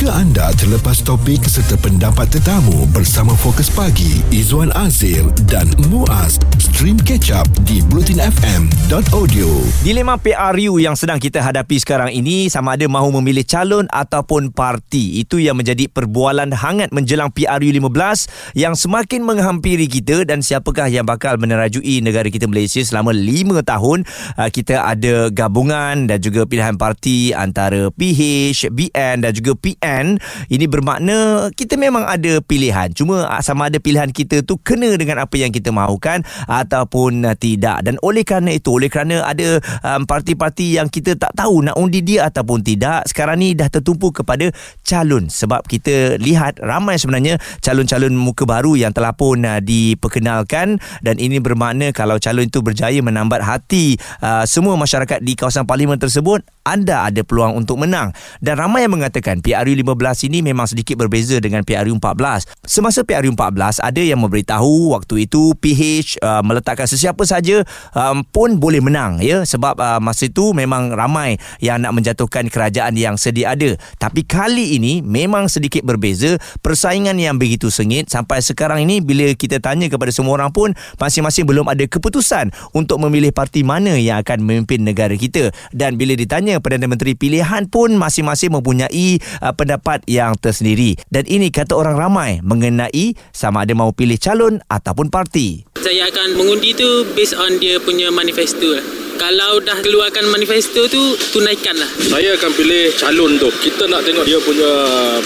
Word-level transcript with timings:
Jika 0.00 0.16
anda 0.16 0.48
terlepas 0.56 1.04
topik 1.04 1.44
serta 1.44 1.76
pendapat 1.76 2.32
tetamu 2.32 2.88
bersama 2.88 3.36
Fokus 3.36 3.68
Pagi, 3.68 4.24
Izwan 4.32 4.72
Azir 4.72 5.28
dan 5.44 5.68
Muaz, 5.92 6.40
stream 6.56 6.96
catch 6.96 7.28
up 7.28 7.44
di 7.68 7.84
blutinfm.audio. 7.84 9.48
Dilema 9.84 10.16
PRU 10.16 10.80
yang 10.80 10.96
sedang 10.96 11.20
kita 11.20 11.44
hadapi 11.44 11.76
sekarang 11.76 12.16
ini 12.16 12.48
sama 12.48 12.80
ada 12.80 12.88
mahu 12.88 13.20
memilih 13.20 13.44
calon 13.44 13.92
ataupun 13.92 14.56
parti. 14.56 15.20
Itu 15.20 15.36
yang 15.36 15.60
menjadi 15.60 15.84
perbualan 15.92 16.48
hangat 16.48 16.96
menjelang 16.96 17.28
PRU 17.28 17.68
15 17.68 18.56
yang 18.56 18.72
semakin 18.72 19.20
menghampiri 19.20 19.84
kita 19.84 20.24
dan 20.24 20.40
siapakah 20.40 20.88
yang 20.88 21.04
bakal 21.04 21.36
menerajui 21.36 22.00
negara 22.00 22.32
kita 22.32 22.48
Malaysia 22.48 22.80
selama 22.80 23.12
5 23.12 23.60
tahun. 23.68 24.08
Ah, 24.40 24.48
Kita 24.48 24.80
ada 24.80 25.28
gabungan 25.28 26.08
dan 26.08 26.16
juga 26.24 26.48
pilihan 26.48 26.80
parti 26.80 27.36
antara 27.36 27.92
PH, 27.92 28.72
BN 28.72 29.28
dan 29.28 29.36
juga 29.36 29.52
PN. 29.90 30.06
Ini 30.46 30.66
bermakna 30.70 31.50
kita 31.50 31.74
memang 31.74 32.06
ada 32.06 32.38
pilihan. 32.38 32.94
Cuma 32.94 33.26
ah, 33.26 33.42
sama 33.42 33.66
ada 33.66 33.82
pilihan 33.82 34.14
kita 34.14 34.46
tu 34.46 34.54
kena 34.62 34.94
dengan 34.94 35.26
apa 35.26 35.34
yang 35.34 35.50
kita 35.50 35.74
mahukan 35.74 36.22
ataupun 36.46 37.26
ah, 37.26 37.34
tidak. 37.34 37.82
Dan 37.82 37.98
oleh 38.06 38.22
kerana 38.22 38.54
itu, 38.54 38.78
oleh 38.78 38.86
kerana 38.86 39.26
ada 39.26 39.58
um, 39.82 40.06
parti-parti 40.06 40.78
yang 40.78 40.86
kita 40.86 41.18
tak 41.18 41.34
tahu 41.34 41.66
nak 41.66 41.74
undi 41.74 42.06
dia 42.06 42.30
ataupun 42.30 42.62
tidak, 42.62 43.10
sekarang 43.10 43.42
ni 43.42 43.58
dah 43.58 43.66
tertumpu 43.66 44.14
kepada 44.14 44.54
calon 44.86 45.26
sebab 45.26 45.66
kita 45.66 46.20
lihat 46.20 46.62
ramai 46.62 47.00
sebenarnya 47.00 47.40
calon-calon 47.64 48.14
muka 48.14 48.46
baru 48.46 48.76
yang 48.78 48.94
telah 48.94 49.16
pun 49.16 49.42
uh, 49.42 49.58
diperkenalkan 49.58 50.78
dan 51.00 51.16
ini 51.16 51.40
bermakna 51.40 51.90
kalau 51.90 52.20
calon 52.20 52.46
itu 52.46 52.60
berjaya 52.60 53.00
menambat 53.00 53.40
hati 53.42 53.96
uh, 54.20 54.44
semua 54.44 54.76
masyarakat 54.76 55.24
di 55.24 55.32
kawasan 55.34 55.64
parlimen 55.64 55.96
tersebut 55.96 56.44
anda 56.64 57.08
ada 57.08 57.24
peluang 57.24 57.56
untuk 57.58 57.80
menang. 57.80 58.12
Dan 58.38 58.60
ramai 58.60 58.86
yang 58.86 58.94
mengatakan 58.94 59.42
PRU 59.42 59.72
15 59.74 60.28
ini 60.30 60.44
memang 60.44 60.70
sedikit 60.70 61.00
berbeza 61.00 61.36
dengan 61.40 61.64
PRU 61.66 61.96
14 61.98 62.60
semasa 62.70 63.02
PRU 63.02 63.34
14 63.34 63.82
ada 63.82 63.98
yang 63.98 64.22
memberitahu 64.22 64.94
waktu 64.94 65.26
itu 65.26 65.58
PH 65.58 66.22
uh, 66.22 66.38
meletakkan 66.46 66.86
sesiapa 66.86 67.26
saja 67.26 67.66
um, 67.98 68.22
pun 68.22 68.62
boleh 68.62 68.78
menang 68.78 69.18
ya. 69.18 69.42
Sebab 69.42 69.74
uh, 69.74 69.98
masa 69.98 70.30
itu 70.30 70.54
memang 70.54 70.94
ramai 70.94 71.40
yang 71.58 71.82
nak 71.82 71.98
menjatuhkan 71.98 72.46
kerajaan 72.46 72.94
yang 72.94 73.18
sedia 73.18 73.58
ada. 73.58 73.74
Tapi 73.98 74.22
kali 74.22 74.78
ini 74.78 75.02
memang 75.02 75.50
sedikit 75.50 75.82
berbeza. 75.82 76.38
Persaingan 76.62 77.18
yang 77.18 77.40
begitu 77.40 77.72
sengit 77.74 78.06
sampai 78.06 78.38
sekarang 78.38 78.86
ini 78.86 79.02
bila 79.02 79.26
kita 79.34 79.58
tanya 79.58 79.90
kepada 79.90 80.14
semua 80.14 80.38
orang 80.38 80.54
pun 80.54 80.70
masing-masing 81.02 81.48
belum 81.48 81.66
ada 81.66 81.82
keputusan 81.88 82.54
untuk 82.70 83.02
memilih 83.02 83.34
parti 83.34 83.66
mana 83.66 83.98
yang 83.98 84.22
akan 84.22 84.46
memimpin 84.46 84.86
negara 84.86 85.16
kita. 85.18 85.50
Dan 85.74 85.98
bila 85.98 86.14
ditanya 86.14 86.59
Perdana 86.60 86.86
Menteri 86.86 87.16
pilihan 87.16 87.66
pun 87.66 87.96
masing-masing 87.96 88.54
mempunyai 88.54 89.18
uh, 89.40 89.52
pendapat 89.56 90.04
yang 90.06 90.36
tersendiri 90.36 91.00
dan 91.08 91.26
ini 91.26 91.48
kata 91.48 91.74
orang 91.74 91.96
ramai 91.96 92.30
mengenai 92.44 93.16
sama 93.32 93.64
ada 93.64 93.72
mahu 93.74 93.96
pilih 93.96 94.20
calon 94.20 94.60
ataupun 94.68 95.08
parti 95.08 95.64
Saya 95.80 96.12
akan 96.12 96.36
mengundi 96.36 96.76
tu 96.76 97.08
based 97.16 97.34
on 97.34 97.56
dia 97.58 97.80
punya 97.80 98.12
manifesto 98.12 98.76
lah. 98.76 98.99
Kalau 99.20 99.60
dah 99.60 99.76
keluarkan 99.84 100.32
manifesto 100.32 100.88
tu, 100.88 101.12
tunaikan 101.28 101.76
lah. 101.76 101.90
Saya 102.00 102.40
akan 102.40 102.50
pilih 102.56 102.88
calon 102.96 103.36
tu. 103.36 103.52
Kita 103.60 103.84
nak 103.84 104.00
tengok 104.08 104.24
dia 104.24 104.40
punya 104.40 104.72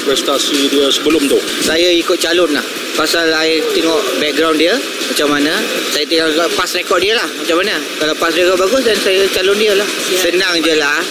prestasi 0.02 0.66
dia 0.66 0.90
sebelum 0.90 1.30
tu. 1.30 1.38
Saya 1.62 1.94
ikut 1.94 2.18
calon 2.18 2.50
lah 2.50 2.66
Pasal 2.98 3.26
saya 3.26 3.58
tengok 3.74 4.22
background 4.22 4.54
dia 4.54 4.78
Macam 4.78 5.34
mana 5.34 5.50
Saya 5.90 6.06
tengok 6.06 6.46
pas 6.54 6.70
rekod 6.70 7.02
dia 7.02 7.18
lah 7.18 7.26
Macam 7.26 7.58
mana 7.58 7.74
Kalau 7.98 8.14
pas 8.22 8.30
rekod 8.30 8.54
bagus 8.54 8.82
Dan 8.86 8.94
saya 9.02 9.26
calon 9.34 9.58
dia 9.58 9.74
lah 9.74 9.88
Senang 10.14 10.54
je 10.62 10.74
lah 10.78 11.02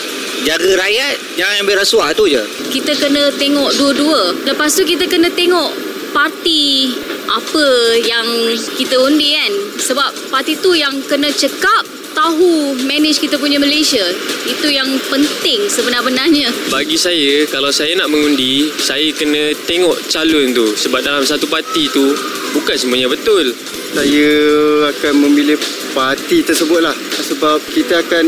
Jaga 0.48 0.80
rakyat 0.80 1.16
Jangan 1.36 1.56
ambil 1.60 1.76
rasuah 1.84 2.16
tu 2.16 2.32
je 2.32 2.40
kita 2.74 2.98
kena 2.98 3.30
tengok 3.38 3.70
dua-dua. 3.78 4.34
Lepas 4.50 4.74
tu 4.74 4.82
kita 4.82 5.06
kena 5.06 5.30
tengok 5.30 5.78
parti 6.10 6.90
apa 7.30 7.66
yang 8.02 8.26
kita 8.74 8.98
undi 8.98 9.38
kan. 9.38 9.54
Sebab 9.78 10.34
parti 10.34 10.58
tu 10.58 10.74
yang 10.74 10.98
kena 11.06 11.30
cekap 11.30 11.86
tahu 12.14 12.78
manage 12.86 13.20
kita 13.20 13.36
punya 13.36 13.58
Malaysia. 13.60 14.02
Itu 14.46 14.70
yang 14.70 14.88
penting 15.10 15.68
sebenar-benarnya. 15.68 16.54
Bagi 16.70 16.96
saya, 16.96 17.44
kalau 17.50 17.74
saya 17.74 17.98
nak 17.98 18.14
mengundi, 18.14 18.72
saya 18.80 19.10
kena 19.12 19.52
tengok 19.66 19.98
calon 20.08 20.54
tu. 20.54 20.72
Sebab 20.78 21.02
dalam 21.04 21.26
satu 21.26 21.50
parti 21.50 21.90
tu, 21.92 22.14
bukan 22.56 22.78
semuanya 22.78 23.10
betul. 23.10 23.52
Saya 23.94 24.30
akan 24.90 25.14
memilih 25.22 25.54
parti 25.94 26.42
tersebut 26.42 26.82
lah 26.82 26.98
Sebab 27.22 27.62
kita 27.78 28.02
akan 28.02 28.26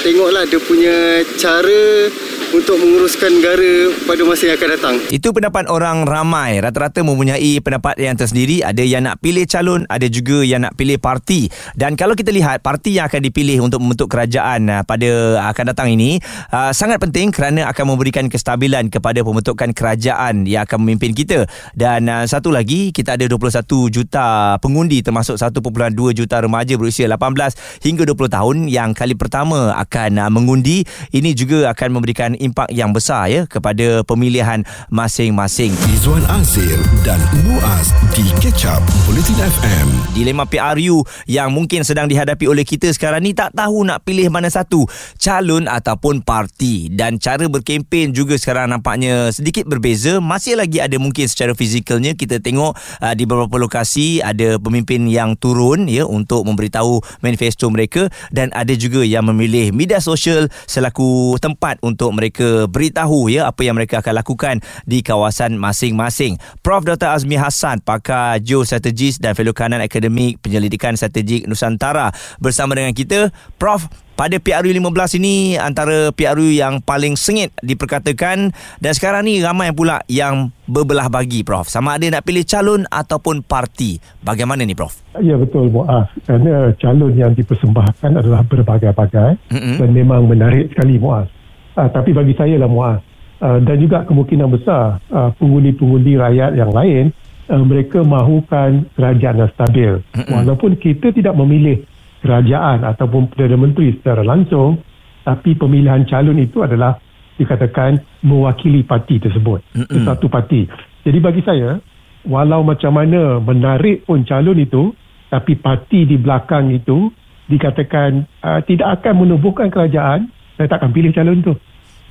tengoklah 0.00 0.48
dia 0.48 0.56
punya 0.56 1.20
cara 1.36 2.08
untuk 2.50 2.82
menguruskan 2.82 3.38
negara 3.38 3.94
pada 4.10 4.22
masa 4.26 4.50
yang 4.50 4.58
akan 4.58 4.70
datang. 4.74 4.94
Itu 5.14 5.30
pendapat 5.30 5.70
orang 5.70 6.02
ramai. 6.02 6.58
Rata-rata 6.58 7.06
mempunyai 7.06 7.62
pendapat 7.62 7.94
yang 8.02 8.18
tersendiri. 8.18 8.66
Ada 8.66 8.82
yang 8.82 9.06
nak 9.06 9.22
pilih 9.22 9.46
calon, 9.46 9.86
ada 9.86 10.10
juga 10.10 10.42
yang 10.42 10.66
nak 10.66 10.74
pilih 10.74 10.98
parti. 10.98 11.46
Dan 11.78 11.94
kalau 11.94 12.18
kita 12.18 12.34
lihat 12.34 12.66
parti 12.66 12.98
yang 12.98 13.06
akan 13.06 13.22
dipilih 13.22 13.62
untuk 13.62 13.78
membentuk 13.78 14.10
kerajaan 14.10 14.66
uh, 14.66 14.82
pada 14.82 15.38
akan 15.54 15.64
datang 15.70 15.94
ini 15.94 16.18
uh, 16.50 16.74
sangat 16.74 16.98
penting 16.98 17.30
kerana 17.30 17.70
akan 17.70 17.94
memberikan 17.94 18.26
kestabilan 18.26 18.90
kepada 18.90 19.22
pembentukan 19.22 19.70
kerajaan 19.70 20.42
yang 20.50 20.66
akan 20.66 20.82
memimpin 20.82 21.14
kita. 21.14 21.46
Dan 21.78 22.10
uh, 22.10 22.26
satu 22.26 22.50
lagi, 22.50 22.90
kita 22.90 23.14
ada 23.14 23.30
21 23.30 23.62
juta 23.94 24.58
pengundi 24.58 25.06
termasuk 25.06 25.38
1.2 25.38 26.18
juta 26.18 26.36
remaja 26.42 26.74
berusia 26.74 27.06
18 27.06 27.86
hingga 27.86 28.02
20 28.10 28.26
tahun 28.26 28.56
yang 28.66 28.90
kali 28.90 29.14
pertama 29.14 29.70
akan 29.78 30.18
uh, 30.18 30.30
mengundi. 30.34 30.82
Ini 31.14 31.30
juga 31.38 31.70
akan 31.70 31.94
memberikan 31.94 32.39
impak 32.40 32.72
yang 32.72 32.96
besar 32.96 33.28
ya 33.28 33.44
kepada 33.44 34.00
pemilihan 34.08 34.64
masing-masing. 34.88 35.76
Izwan 35.92 36.24
Azir 36.32 36.80
dan 37.04 37.20
Muaz 37.44 37.92
di 38.16 38.24
Catch 38.40 38.64
Up 38.64 38.80
Bulletin 39.04 39.36
FM. 39.36 39.88
Dilema 40.16 40.48
PRU 40.48 41.04
yang 41.28 41.52
mungkin 41.52 41.84
sedang 41.84 42.08
dihadapi 42.08 42.48
oleh 42.48 42.64
kita 42.64 42.88
sekarang 42.96 43.20
ni 43.20 43.36
tak 43.36 43.52
tahu 43.52 43.84
nak 43.84 44.00
pilih 44.08 44.32
mana 44.32 44.48
satu, 44.48 44.88
calon 45.20 45.68
ataupun 45.68 46.24
parti. 46.24 46.88
Dan 46.88 47.20
cara 47.20 47.44
berkempen 47.46 48.16
juga 48.16 48.40
sekarang 48.40 48.72
nampaknya 48.72 49.28
sedikit 49.28 49.68
berbeza. 49.68 50.18
Masih 50.18 50.56
lagi 50.56 50.80
ada 50.80 50.96
mungkin 50.96 51.28
secara 51.28 51.52
fizikalnya 51.52 52.16
kita 52.16 52.40
tengok 52.40 52.72
uh, 53.04 53.14
di 53.14 53.28
beberapa 53.28 53.60
lokasi 53.60 54.24
ada 54.24 54.56
pemimpin 54.56 55.04
yang 55.04 55.36
turun 55.36 55.84
ya 55.84 56.08
untuk 56.08 56.48
memberitahu 56.48 57.04
manifesto 57.20 57.68
mereka 57.68 58.08
dan 58.32 58.48
ada 58.56 58.72
juga 58.72 59.04
yang 59.04 59.26
memilih 59.28 59.74
media 59.74 59.98
sosial 60.00 60.48
selaku 60.64 61.36
tempat 61.42 61.82
untuk 61.82 62.14
mereka 62.14 62.29
beritahu 62.70 63.32
ya 63.32 63.50
apa 63.50 63.66
yang 63.66 63.74
mereka 63.74 63.98
akan 64.04 64.14
lakukan 64.22 64.54
di 64.86 65.02
kawasan 65.02 65.58
masing-masing. 65.58 66.38
Prof 66.60 66.86
Dr 66.86 67.10
Azmi 67.10 67.34
Hassan 67.34 67.82
pakar 67.82 68.38
geostrategis 68.38 69.18
dan 69.18 69.34
fellow 69.34 69.56
kanan 69.56 69.82
akademik 69.82 70.38
penyelidikan 70.44 70.94
strategik 70.94 71.48
Nusantara 71.50 72.14
bersama 72.38 72.76
dengan 72.78 72.94
kita. 72.94 73.34
Prof 73.56 73.88
pada 74.20 74.36
PRU 74.36 74.68
15 74.68 75.16
ini 75.16 75.56
antara 75.56 76.12
PRU 76.12 76.52
yang 76.52 76.84
paling 76.84 77.16
sengit 77.16 77.56
diperkatakan 77.64 78.52
dan 78.76 78.92
sekarang 78.92 79.24
ni 79.24 79.40
ramai 79.40 79.72
pula 79.72 80.04
yang 80.12 80.52
berbelah 80.68 81.08
bagi 81.08 81.40
Prof. 81.40 81.72
Sama 81.72 81.96
ada 81.96 82.04
nak 82.04 82.28
pilih 82.28 82.44
calon 82.44 82.84
ataupun 82.84 83.40
parti. 83.40 83.96
Bagaimana 84.20 84.60
ni 84.68 84.76
Prof? 84.76 84.92
Ya 85.24 85.40
betul 85.40 85.72
Muaz 85.72 86.12
kerana 86.28 86.68
calon 86.76 87.16
yang 87.16 87.32
dipersembahkan 87.32 88.20
adalah 88.20 88.44
berbagai-bagai 88.44 89.40
Mm-mm. 89.56 89.76
dan 89.80 89.88
memang 89.96 90.28
menarik 90.28 90.68
sekali 90.76 91.00
Muaz. 91.00 91.39
Uh, 91.80 91.88
tapi 91.88 92.12
bagi 92.12 92.36
saya 92.36 92.60
lah 92.60 92.68
Muaz 92.68 93.00
uh, 93.40 93.56
dan 93.64 93.80
juga 93.80 94.04
kemungkinan 94.04 94.52
besar 94.52 95.00
uh, 95.08 95.32
pengundi-pengundi 95.40 96.12
rakyat 96.20 96.52
yang 96.52 96.68
lain 96.76 97.08
uh, 97.48 97.64
mereka 97.64 98.04
mahukan 98.04 98.84
kerajaan 98.92 99.40
yang 99.40 99.50
stabil. 99.56 99.92
Walaupun 100.28 100.76
kita 100.76 101.08
tidak 101.08 101.32
memilih 101.32 101.80
kerajaan 102.20 102.84
ataupun 102.84 103.32
Perdana 103.32 103.56
Menteri 103.56 103.96
secara 103.96 104.20
langsung 104.20 104.84
tapi 105.24 105.56
pemilihan 105.56 106.04
calon 106.04 106.36
itu 106.36 106.60
adalah 106.60 107.00
dikatakan 107.40 107.96
mewakili 108.20 108.84
parti 108.84 109.16
tersebut. 109.16 109.64
Mm-mm. 109.72 110.04
Satu 110.04 110.28
parti. 110.28 110.68
Jadi 111.00 111.16
bagi 111.16 111.40
saya 111.40 111.80
walau 112.28 112.60
macam 112.60 112.92
mana 112.92 113.40
menarik 113.40 114.04
pun 114.04 114.20
calon 114.28 114.60
itu 114.60 114.92
tapi 115.32 115.56
parti 115.56 116.04
di 116.04 116.20
belakang 116.20 116.76
itu 116.76 117.08
dikatakan 117.48 118.28
uh, 118.44 118.60
tidak 118.68 119.00
akan 119.00 119.24
menubuhkan 119.24 119.72
kerajaan 119.72 120.28
saya 120.60 120.76
tak 120.76 120.84
akan 120.84 120.92
pilih 120.92 121.08
calon 121.16 121.40
tu. 121.40 121.56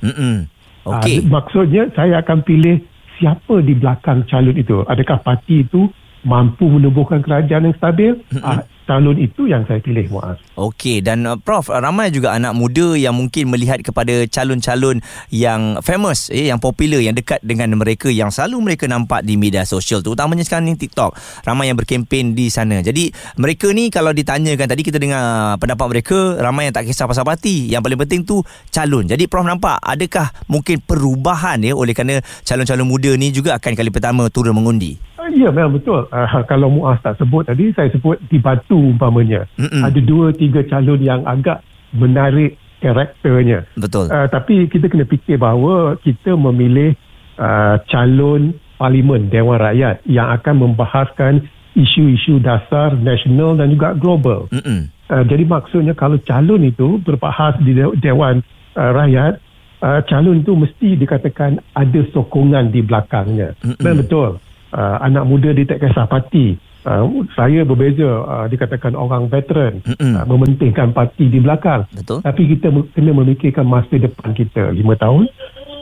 Mm-mm. 0.00 0.48
Ah, 0.88 1.04
Okey. 1.04 1.28
maksudnya 1.28 1.92
saya 1.92 2.24
akan 2.24 2.40
pilih 2.40 2.80
siapa 3.20 3.60
di 3.60 3.76
belakang 3.76 4.24
calon 4.26 4.56
itu. 4.56 4.80
Adakah 4.88 5.20
parti 5.20 5.62
itu 5.68 5.92
mampu 6.24 6.68
menubuhkan 6.68 7.20
kerajaan 7.20 7.68
yang 7.68 7.76
stabil, 7.76 8.16
ah, 8.40 8.64
calon 8.90 9.14
itu 9.22 9.46
yang 9.46 9.62
saya 9.70 9.78
pilih 9.78 10.10
Muaz. 10.10 10.42
Okey 10.58 10.98
dan 10.98 11.22
uh, 11.22 11.38
Prof 11.38 11.70
ramai 11.70 12.10
juga 12.10 12.34
anak 12.34 12.58
muda 12.58 12.98
yang 12.98 13.14
mungkin 13.14 13.46
melihat 13.46 13.78
kepada 13.86 14.26
calon-calon 14.26 14.98
yang 15.30 15.78
famous 15.86 16.26
eh 16.34 16.50
yang 16.50 16.58
popular 16.58 16.98
yang 16.98 17.14
dekat 17.14 17.38
dengan 17.46 17.70
mereka 17.78 18.10
yang 18.10 18.34
selalu 18.34 18.74
mereka 18.74 18.90
nampak 18.90 19.22
di 19.22 19.38
media 19.38 19.62
sosial 19.62 20.02
tu 20.02 20.18
utamanya 20.18 20.42
sekarang 20.42 20.66
ni 20.66 20.74
TikTok 20.74 21.14
ramai 21.46 21.70
yang 21.70 21.78
berkempen 21.78 22.34
di 22.34 22.50
sana. 22.50 22.82
Jadi 22.82 23.14
mereka 23.38 23.70
ni 23.70 23.94
kalau 23.94 24.10
ditanyakan 24.10 24.66
tadi 24.66 24.82
kita 24.82 24.98
dengar 24.98 25.54
pendapat 25.62 25.86
mereka 25.86 26.18
ramai 26.42 26.66
yang 26.66 26.74
tak 26.74 26.90
kisah 26.90 27.06
pasal 27.06 27.22
parti. 27.22 27.70
Yang 27.70 27.86
paling 27.86 28.00
penting 28.02 28.20
tu 28.26 28.42
calon. 28.74 29.06
Jadi 29.06 29.30
Prof 29.30 29.46
nampak 29.46 29.78
adakah 29.78 30.34
mungkin 30.50 30.82
perubahan 30.82 31.62
ya 31.62 31.78
oleh 31.78 31.94
kerana 31.94 32.18
calon-calon 32.42 32.88
muda 32.90 33.14
ni 33.14 33.30
juga 33.30 33.54
akan 33.54 33.72
kali 33.78 33.94
pertama 33.94 34.26
turun 34.26 34.58
mengundi. 34.58 34.98
Ya 35.30 35.52
memang 35.52 35.78
betul. 35.78 36.08
Uh, 36.10 36.42
kalau 36.50 36.72
Muaz 36.72 36.98
tak 37.04 37.14
sebut 37.20 37.46
tadi, 37.46 37.70
saya 37.76 37.92
sebut 37.92 38.18
di 38.26 38.42
Batu 38.42 38.79
umpamanya. 38.80 39.44
Mm-mm. 39.60 39.84
Ada 39.84 40.00
dua, 40.00 40.32
tiga 40.32 40.64
calon 40.64 41.00
yang 41.04 41.22
agak 41.28 41.60
menarik 41.92 42.56
karakternya. 42.80 43.68
Betul. 43.76 44.08
Uh, 44.08 44.24
tapi 44.32 44.64
kita 44.72 44.88
kena 44.88 45.04
fikir 45.04 45.36
bahawa 45.36 46.00
kita 46.00 46.32
memilih 46.32 46.96
uh, 47.36 47.76
calon 47.92 48.56
parlimen 48.80 49.28
Dewan 49.28 49.60
Rakyat 49.60 50.00
yang 50.08 50.32
akan 50.32 50.64
membahaskan 50.64 51.44
isu-isu 51.76 52.40
dasar 52.40 52.96
nasional 52.96 53.54
dan 53.60 53.68
juga 53.68 53.92
global. 53.92 54.48
Mm-mm. 54.48 54.88
Uh, 55.12 55.24
jadi 55.28 55.44
maksudnya 55.44 55.92
kalau 55.92 56.16
calon 56.24 56.64
itu 56.64 56.96
berbahas 57.04 57.60
di 57.60 57.76
De- 57.76 57.98
Dewan 58.00 58.40
uh, 58.80 58.90
Rakyat, 58.96 59.36
uh, 59.84 60.00
calon 60.08 60.40
itu 60.40 60.56
mesti 60.56 60.96
dikatakan 60.96 61.60
ada 61.76 62.00
sokongan 62.16 62.72
di 62.72 62.80
belakangnya. 62.80 63.52
Mm-mm. 63.60 63.82
Dan 63.82 64.00
betul, 64.00 64.40
uh, 64.72 64.96
anak 65.04 65.28
muda 65.28 65.52
di 65.52 65.68
tak 65.68 65.84
kisah 65.84 66.08
parti. 66.08 66.69
Uh, 66.80 67.28
saya 67.36 67.60
berbeza 67.60 68.24
uh, 68.24 68.46
dikatakan 68.48 68.96
orang 68.96 69.28
veteran 69.28 69.84
Mm-mm. 69.84 70.16
uh, 70.16 70.24
mementingkan 70.24 70.96
parti 70.96 71.28
di 71.28 71.36
belakang. 71.36 71.84
Betul. 71.92 72.24
Tapi 72.24 72.42
kita 72.56 72.72
kena 72.96 73.12
memikirkan 73.12 73.68
masa 73.68 74.00
depan 74.00 74.32
kita 74.32 74.72
5 74.72 74.80
tahun, 74.96 75.28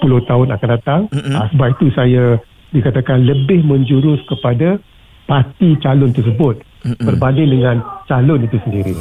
10 0.02 0.30
tahun 0.30 0.46
akan 0.58 0.68
datang. 0.74 1.00
Mm-mm. 1.14 1.34
Uh, 1.38 1.46
sebab 1.54 1.68
itu 1.78 1.86
saya 1.94 2.24
dikatakan 2.74 3.24
lebih 3.24 3.62
menjurus 3.62 4.18
kepada 4.26 4.82
parti 5.30 5.78
calon 5.78 6.10
tersebut 6.10 6.66
Mm-mm. 6.82 7.06
berbanding 7.06 7.46
dengan 7.46 7.78
calon 8.10 8.42
itu 8.42 8.58
sendiri. 8.66 8.98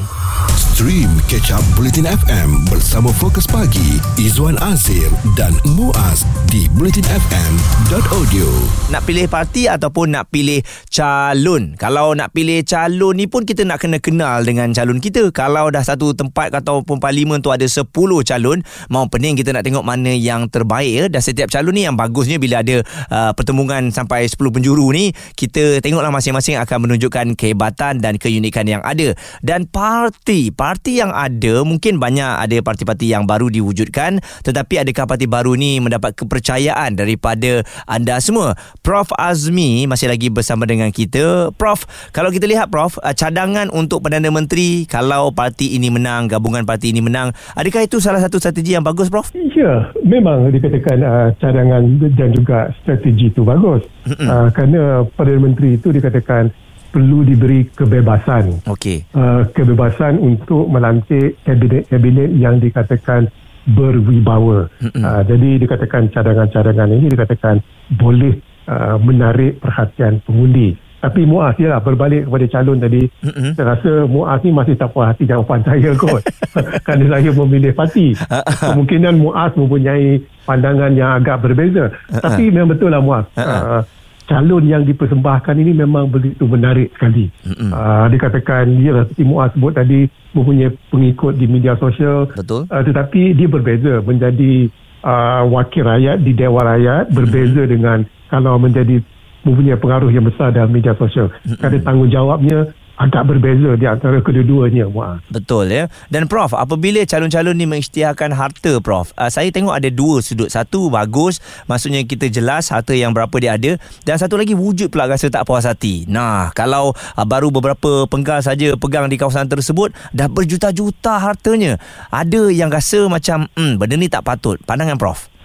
Stream 0.78 1.10
Catch 1.26 1.58
Up 1.58 1.66
Bulletin 1.74 2.06
FM 2.06 2.70
bersama 2.70 3.10
Fokus 3.10 3.50
Pagi 3.50 3.98
Izwan 4.22 4.62
Azir 4.62 5.10
dan 5.34 5.50
Muaz 5.74 6.22
di 6.54 6.70
bulletinfm.audio. 6.78 8.46
Nak 8.94 9.02
pilih 9.10 9.26
parti 9.26 9.66
ataupun 9.66 10.14
nak 10.14 10.30
pilih 10.30 10.62
calon. 10.94 11.74
Kalau 11.82 12.14
nak 12.14 12.30
pilih 12.30 12.62
calon 12.62 13.18
ni 13.18 13.26
pun 13.26 13.42
kita 13.42 13.66
nak 13.66 13.82
kena 13.82 13.98
kenal 13.98 14.46
dengan 14.46 14.70
calon 14.70 15.02
kita. 15.02 15.34
Kalau 15.34 15.74
dah 15.74 15.82
satu 15.82 16.14
tempat 16.14 16.54
ataupun 16.54 17.02
parlimen 17.02 17.42
tu 17.42 17.50
ada 17.50 17.66
10 17.66 17.90
calon, 18.22 18.62
mau 18.94 19.10
pening 19.10 19.34
kita 19.34 19.58
nak 19.58 19.66
tengok 19.66 19.82
mana 19.82 20.14
yang 20.14 20.46
terbaik 20.46 20.94
ya. 20.94 21.06
Dan 21.10 21.26
setiap 21.26 21.50
calon 21.50 21.74
ni 21.74 21.90
yang 21.90 21.98
bagusnya 21.98 22.38
bila 22.38 22.62
ada 22.62 22.86
uh, 23.10 23.34
pertemuan 23.34 23.90
sampai 23.90 24.30
10 24.30 24.38
penjuru 24.38 24.94
ni, 24.94 25.10
kita 25.34 25.82
tengoklah 25.82 26.14
masing-masing 26.14 26.62
akan 26.62 26.86
menunjukkan 26.86 27.34
kehebatan 27.34 27.98
dan 27.98 28.22
keunikan 28.22 28.70
yang 28.70 28.86
ada. 28.86 29.18
Dan 29.42 29.66
parti, 29.66 30.54
parti 30.54 30.67
yang 31.00 31.16
ada 31.16 31.64
mungkin 31.64 32.02
banyak 32.02 32.44
ada 32.44 32.58
parti-parti 32.60 33.14
yang 33.14 33.24
baru 33.24 33.48
diwujudkan, 33.48 34.20
tetapi 34.44 34.84
adakah 34.84 35.08
parti 35.08 35.30
baru 35.30 35.56
ni 35.56 35.80
mendapat 35.80 36.12
kepercayaan 36.18 37.00
daripada 37.00 37.64
anda 37.88 38.20
semua? 38.20 38.60
Prof 38.84 39.08
Azmi 39.16 39.88
masih 39.88 40.12
lagi 40.12 40.28
bersama 40.28 40.68
dengan 40.68 40.92
kita. 40.92 41.56
Prof, 41.56 41.88
kalau 42.12 42.34
kita 42.34 42.44
lihat 42.50 42.68
Prof, 42.68 43.00
uh, 43.00 43.16
cadangan 43.16 43.72
untuk 43.72 44.04
Perdana 44.04 44.28
Menteri 44.28 44.84
kalau 44.90 45.32
parti 45.32 45.78
ini 45.78 45.88
menang, 45.88 46.28
gabungan 46.28 46.68
parti 46.68 46.92
ini 46.92 47.00
menang, 47.00 47.32
adakah 47.56 47.88
itu 47.88 48.04
salah 48.04 48.20
satu 48.20 48.42
strategi 48.42 48.76
yang 48.76 48.84
bagus 48.84 49.08
Prof? 49.08 49.32
Ya, 49.56 49.90
memang 50.04 50.52
dikatakan 50.52 50.98
uh, 51.02 51.30
cadangan 51.40 51.84
dan 52.16 52.30
juga 52.36 52.76
strategi 52.84 53.32
itu 53.32 53.48
bagus. 53.48 53.86
Uh, 54.08 54.52
kerana 54.52 55.08
Perdana 55.16 55.40
Menteri 55.48 55.80
itu 55.80 55.92
dikatakan 55.94 56.67
perlu 56.98 57.22
diberi 57.22 57.70
kebebasan. 57.78 58.66
Okey. 58.66 59.06
Uh, 59.14 59.46
kebebasan 59.54 60.18
untuk 60.18 60.66
melantik 60.66 61.38
kabinet-kabinet 61.46 62.34
yang 62.42 62.58
dikatakan 62.58 63.30
berwibawa. 63.70 64.66
Uh, 64.82 65.22
jadi 65.30 65.62
dikatakan 65.62 66.10
cadangan-cadangan 66.10 66.90
ini 66.90 67.14
dikatakan 67.14 67.62
boleh 68.02 68.34
uh, 68.66 68.98
menarik 68.98 69.62
perhatian 69.62 70.26
pengundi. 70.26 70.74
Tapi 70.98 71.30
Muaz 71.30 71.54
ya 71.62 71.78
lah 71.78 71.80
berbalik 71.86 72.26
kepada 72.26 72.46
calon 72.58 72.82
tadi 72.82 73.06
Mm-mm. 73.22 73.54
saya 73.54 73.78
rasa 73.78 74.10
Muaz 74.10 74.42
ni 74.42 74.50
masih 74.50 74.74
tak 74.82 74.90
puas 74.98 75.14
hati 75.14 75.30
jawapan 75.30 75.62
saya 75.62 75.94
kot 75.94 76.26
kerana 76.90 77.06
saya 77.14 77.30
memilih 77.38 77.72
parti 77.78 78.18
kemungkinan 78.66 79.14
Muaz 79.22 79.54
mempunyai 79.54 80.18
pandangan 80.50 80.98
yang 80.98 81.22
agak 81.22 81.46
berbeza 81.46 81.94
tapi 82.10 82.50
memang 82.50 82.74
betul 82.74 82.90
lah 82.90 82.98
Muaz 82.98 83.30
uh, 83.38 83.86
calon 84.28 84.64
yang 84.68 84.84
dipersembahkan 84.84 85.56
ini 85.56 85.72
memang 85.72 86.12
begitu 86.12 86.44
menarik 86.46 86.92
sekali. 86.94 87.32
Mm-mm. 87.48 87.72
uh, 87.72 88.06
dikatakan 88.12 88.68
dia 88.76 88.92
lah 88.92 89.04
seperti 89.08 89.24
Muaz 89.24 89.50
sebut 89.56 89.74
tadi 89.74 90.00
mempunyai 90.36 90.70
pengikut 90.92 91.34
di 91.40 91.48
media 91.48 91.80
sosial. 91.80 92.28
Betul. 92.36 92.68
uh, 92.68 92.84
tetapi 92.84 93.34
dia 93.34 93.48
berbeza 93.48 94.04
menjadi 94.04 94.68
uh, 95.08 95.48
wakil 95.48 95.88
rakyat 95.88 96.22
di 96.22 96.36
Dewan 96.36 96.68
Rakyat 96.68 97.16
berbeza 97.16 97.64
dengan 97.64 98.04
kalau 98.28 98.60
menjadi 98.60 99.00
mempunyai 99.48 99.80
pengaruh 99.80 100.12
yang 100.12 100.28
besar 100.28 100.52
dalam 100.52 100.76
media 100.76 100.92
sosial. 101.00 101.32
Kerana 101.48 101.80
tanggungjawabnya 101.80 102.68
agak 102.98 103.24
berbeza 103.30 103.78
di 103.78 103.86
antara 103.86 104.18
kedua-duanya 104.20 104.90
Muaz. 104.90 105.22
Betul 105.30 105.70
ya. 105.70 105.86
Dan 106.10 106.26
Prof, 106.26 106.58
apabila 106.58 107.06
calon-calon 107.06 107.54
ni 107.54 107.70
mengisytiharkan 107.70 108.34
harta 108.34 108.82
Prof, 108.82 109.14
uh, 109.14 109.30
saya 109.30 109.54
tengok 109.54 109.78
ada 109.78 109.90
dua 109.94 110.26
sudut. 110.26 110.50
Satu 110.50 110.90
bagus, 110.90 111.38
maksudnya 111.70 112.02
kita 112.04 112.28
jelas 112.28 112.74
harta 112.74 112.98
yang 112.98 113.14
berapa 113.14 113.34
dia 113.38 113.54
ada 113.54 113.78
dan 114.04 114.16
satu 114.18 114.36
lagi 114.36 114.58
wujud 114.58 114.90
pula 114.90 115.06
rasa 115.06 115.30
tak 115.30 115.46
puas 115.46 115.70
hati. 115.70 116.10
Nah, 116.10 116.50
kalau 116.58 116.92
uh, 116.92 117.26
baru 117.26 117.54
beberapa 117.54 118.10
penggal 118.10 118.42
saja 118.42 118.74
pegang 118.76 119.06
di 119.08 119.16
kawasan 119.16 119.46
tersebut 119.46 119.94
dah 120.12 120.26
berjuta-juta 120.26 121.22
hartanya. 121.22 121.78
Ada 122.10 122.50
yang 122.50 122.74
rasa 122.74 123.06
macam 123.06 123.46
hmm 123.54 123.78
benda 123.78 123.96
ni 123.96 124.10
tak 124.10 124.26
patut. 124.26 124.58
Pandangan 124.66 124.98
Prof. 124.98 125.37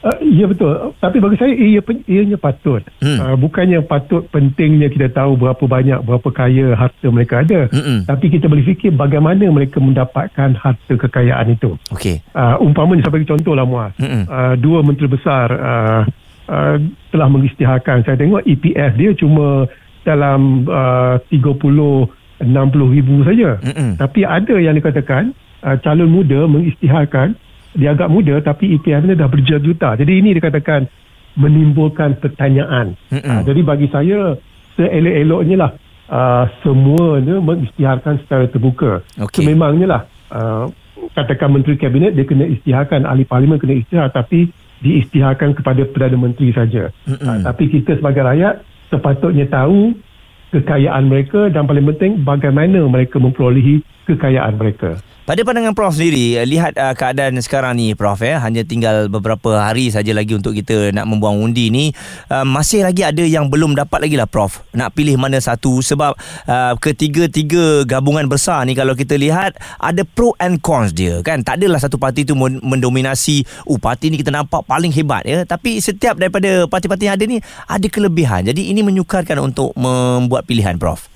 Uh, 0.00 0.16
ya 0.24 0.48
betul. 0.48 0.96
Tapi 0.96 1.20
bagi 1.20 1.36
saya 1.36 1.52
ia 1.52 1.80
ianya 2.08 2.40
patut. 2.40 2.80
Hmm. 3.04 3.20
Uh, 3.20 3.36
bukannya 3.36 3.84
patut 3.84 4.24
pentingnya 4.32 4.88
kita 4.88 5.12
tahu 5.12 5.36
berapa 5.36 5.60
banyak 5.60 6.00
berapa 6.00 6.28
kaya 6.32 6.72
harta 6.72 7.06
mereka 7.12 7.44
ada. 7.44 7.68
Mm-mm. 7.68 8.08
Tapi 8.08 8.32
kita 8.32 8.48
boleh 8.48 8.64
fikir 8.64 8.96
bagaimana 8.96 9.44
mereka 9.52 9.76
mendapatkan 9.76 10.56
harta 10.56 10.94
kekayaan 10.96 11.52
itu. 11.52 11.76
Okey. 11.92 12.24
Uh, 12.32 12.56
umpamanya 12.64 13.04
saya 13.04 13.20
bagi 13.20 13.28
contoh 13.28 13.52
lah 13.52 13.68
Muaz. 13.68 13.92
Mm-mm. 14.00 14.24
Uh, 14.24 14.54
dua 14.56 14.80
menteri 14.80 15.04
besar 15.04 15.52
uh, 15.52 16.02
uh, 16.48 16.76
telah 17.12 17.28
mengisytiharkan. 17.28 18.00
Saya 18.08 18.16
tengok 18.16 18.48
EPF 18.48 18.96
dia 18.96 19.12
cuma 19.12 19.68
dalam 20.00 20.64
uh, 20.64 21.20
30 21.28 21.60
60 22.40 22.96
ribu 22.96 23.20
saja. 23.20 23.60
Mm-mm. 23.60 24.00
Tapi 24.00 24.24
ada 24.24 24.56
yang 24.56 24.72
dikatakan 24.80 25.36
uh, 25.60 25.76
calon 25.84 26.08
muda 26.08 26.48
mengisytiharkan 26.48 27.36
dia 27.74 27.94
agak 27.94 28.10
muda 28.10 28.34
tapi 28.42 28.74
EPF 28.78 29.06
dia 29.06 29.16
dah 29.18 29.28
berjuta-juta. 29.30 29.94
Jadi 29.98 30.12
ini 30.18 30.34
dikatakan 30.34 30.90
menimbulkan 31.38 32.18
pertanyaan. 32.18 32.98
Uh, 33.10 33.42
jadi 33.46 33.60
bagi 33.62 33.86
saya 33.94 34.34
seelok-eloknya 34.74 35.56
lah 35.56 35.70
uh, 36.10 36.44
semuanya 36.66 37.38
mengisytiharkan 37.38 38.18
secara 38.26 38.50
terbuka. 38.50 39.06
Okey. 39.22 39.46
Sememangnya 39.46 39.86
lah 39.86 40.02
uh, 40.34 40.66
katakan 41.14 41.54
menteri 41.54 41.78
kabinet 41.78 42.18
dia 42.18 42.26
kena 42.26 42.46
isytiharkan 42.50 43.06
ahli 43.06 43.22
parlimen 43.24 43.62
kena 43.62 43.78
isytihar 43.78 44.10
tapi 44.10 44.50
diisytiharkan 44.80 45.54
kepada 45.54 45.84
Perdana 45.86 46.18
Menteri 46.18 46.50
saja. 46.50 46.90
Uh, 47.06 47.38
tapi 47.46 47.70
kita 47.70 48.00
sebagai 48.00 48.26
rakyat 48.26 48.64
sepatutnya 48.90 49.46
tahu 49.46 49.94
kekayaan 50.50 51.06
mereka 51.06 51.46
dan 51.54 51.64
paling 51.70 51.86
penting 51.94 52.26
bagaimana 52.26 52.82
mereka 52.90 53.22
memperolehi 53.22 53.86
kekayaan 54.10 54.58
mereka. 54.58 54.98
Pada 55.28 55.46
pandangan 55.46 55.76
Prof 55.78 55.94
sendiri, 55.94 56.42
eh, 56.42 56.48
lihat 56.48 56.74
uh, 56.74 56.90
keadaan 56.96 57.38
sekarang 57.38 57.78
ni 57.78 57.94
Prof 57.94 58.18
ya, 58.18 58.42
hanya 58.42 58.66
tinggal 58.66 59.06
beberapa 59.06 59.62
hari 59.62 59.86
saja 59.92 60.10
lagi 60.10 60.34
untuk 60.34 60.56
kita 60.56 60.90
nak 60.90 61.06
membuang 61.06 61.38
undi 61.38 61.70
ni, 61.70 61.94
uh, 62.32 62.42
masih 62.42 62.82
lagi 62.82 63.06
ada 63.06 63.22
yang 63.22 63.46
belum 63.46 63.78
dapat 63.78 64.10
lagi 64.10 64.18
lah 64.18 64.26
Prof. 64.26 64.64
Nak 64.74 64.90
pilih 64.96 65.20
mana 65.20 65.38
satu 65.38 65.84
sebab 65.84 66.18
uh, 66.50 66.74
ketiga-tiga 66.82 67.86
gabungan 67.86 68.26
besar 68.26 68.66
ni 68.66 68.74
kalau 68.74 68.96
kita 68.98 69.14
lihat 69.14 69.54
ada 69.78 70.02
pro 70.02 70.34
and 70.42 70.64
cons 70.66 70.96
dia 70.96 71.22
kan. 71.22 71.46
Tak 71.46 71.62
adalah 71.62 71.78
satu 71.78 71.94
parti 71.94 72.26
tu 72.26 72.34
men- 72.34 72.58
mendominasi, 72.64 73.46
oh 73.70 73.78
parti 73.78 74.10
ni 74.10 74.18
kita 74.18 74.34
nampak 74.34 74.66
paling 74.66 74.90
hebat 74.90 75.22
ya, 75.28 75.46
tapi 75.46 75.78
setiap 75.78 76.18
daripada 76.18 76.66
parti-parti 76.66 77.06
yang 77.06 77.14
ada 77.14 77.24
ni 77.28 77.38
ada 77.68 77.86
kelebihan. 77.86 78.50
Jadi 78.50 78.72
ini 78.72 78.82
menyukarkan 78.82 79.38
untuk 79.38 79.76
membuat 79.78 80.48
pilihan 80.48 80.80
Prof. 80.80 81.06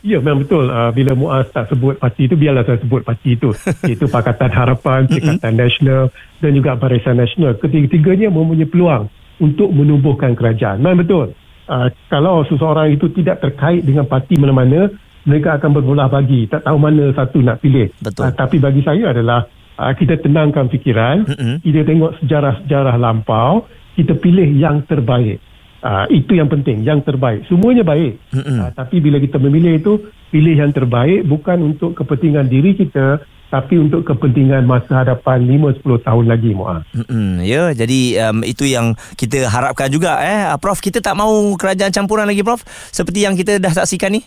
Ya 0.00 0.16
memang 0.16 0.48
betul 0.48 0.72
uh, 0.72 0.88
bila 0.96 1.12
Muaz 1.12 1.52
tak 1.52 1.68
sebut 1.68 2.00
parti 2.00 2.24
itu 2.24 2.34
biarlah 2.36 2.64
saya 2.64 2.80
sebut 2.80 3.04
parti 3.04 3.32
itu 3.36 3.52
iaitu 3.84 4.08
Pakatan 4.08 4.48
Harapan, 4.48 5.04
Pakatan 5.06 5.54
Nasional 5.56 6.02
dan 6.40 6.50
juga 6.56 6.76
Barisan 6.80 7.20
Nasional. 7.20 7.60
Ketiga-tiganya 7.60 8.32
mempunyai 8.32 8.68
peluang 8.68 9.12
untuk 9.40 9.68
menubuhkan 9.72 10.32
kerajaan. 10.36 10.80
Memang 10.80 11.04
betul. 11.04 11.36
uh, 11.68 11.88
kalau 12.08 12.44
seseorang 12.48 12.96
itu 12.96 13.12
tidak 13.12 13.44
terkait 13.44 13.84
dengan 13.84 14.08
parti 14.08 14.36
mana-mana 14.40 14.88
mereka 15.24 15.60
akan 15.60 15.70
berbelah 15.76 16.08
bagi 16.08 16.48
tak 16.48 16.64
tahu 16.64 16.76
mana 16.80 17.12
satu 17.12 17.44
nak 17.44 17.60
pilih 17.60 17.92
Betul. 18.00 18.24
Uh, 18.24 18.32
tapi 18.32 18.56
bagi 18.56 18.80
saya 18.80 19.12
adalah 19.12 19.44
uh, 19.76 19.92
kita 19.92 20.16
tenangkan 20.20 20.72
fikiran 20.72 21.28
Mm-mm. 21.28 21.60
kita 21.60 21.84
tengok 21.84 22.16
sejarah-sejarah 22.24 22.96
lampau 22.96 23.68
kita 23.96 24.16
pilih 24.16 24.48
yang 24.56 24.80
terbaik 24.88 25.42
uh, 25.84 26.04
itu 26.08 26.36
yang 26.36 26.48
penting 26.48 26.84
yang 26.84 27.00
terbaik 27.04 27.44
semuanya 27.48 27.84
baik 27.84 28.20
uh, 28.34 28.70
tapi 28.72 29.00
bila 29.00 29.20
kita 29.20 29.36
memilih 29.36 29.80
itu 29.80 29.92
pilih 30.30 30.54
yang 30.54 30.70
terbaik 30.70 31.26
bukan 31.26 31.74
untuk 31.74 31.98
kepentingan 31.98 32.46
diri 32.46 32.76
kita 32.78 33.20
tapi 33.50 33.82
untuk 33.82 34.06
kepentingan 34.06 34.62
masa 34.62 35.02
hadapan 35.02 35.42
5-10 35.82 36.06
tahun 36.06 36.24
lagi 36.30 36.54
Muaz. 36.54 36.86
Mm-mm, 36.94 37.42
ya, 37.42 37.74
jadi 37.74 38.30
um, 38.30 38.46
itu 38.46 38.62
yang 38.62 38.94
kita 39.18 39.50
harapkan 39.50 39.90
juga 39.90 40.22
eh 40.22 40.54
Ah, 40.54 40.54
Prof. 40.54 40.78
Kita 40.78 41.02
tak 41.02 41.18
mau 41.18 41.34
kerajaan 41.58 41.90
campuran 41.90 42.30
lagi 42.30 42.46
Prof. 42.46 42.62
Seperti 42.94 43.26
yang 43.26 43.34
kita 43.34 43.58
dah 43.58 43.74
saksikan 43.74 44.14
ni. 44.14 44.22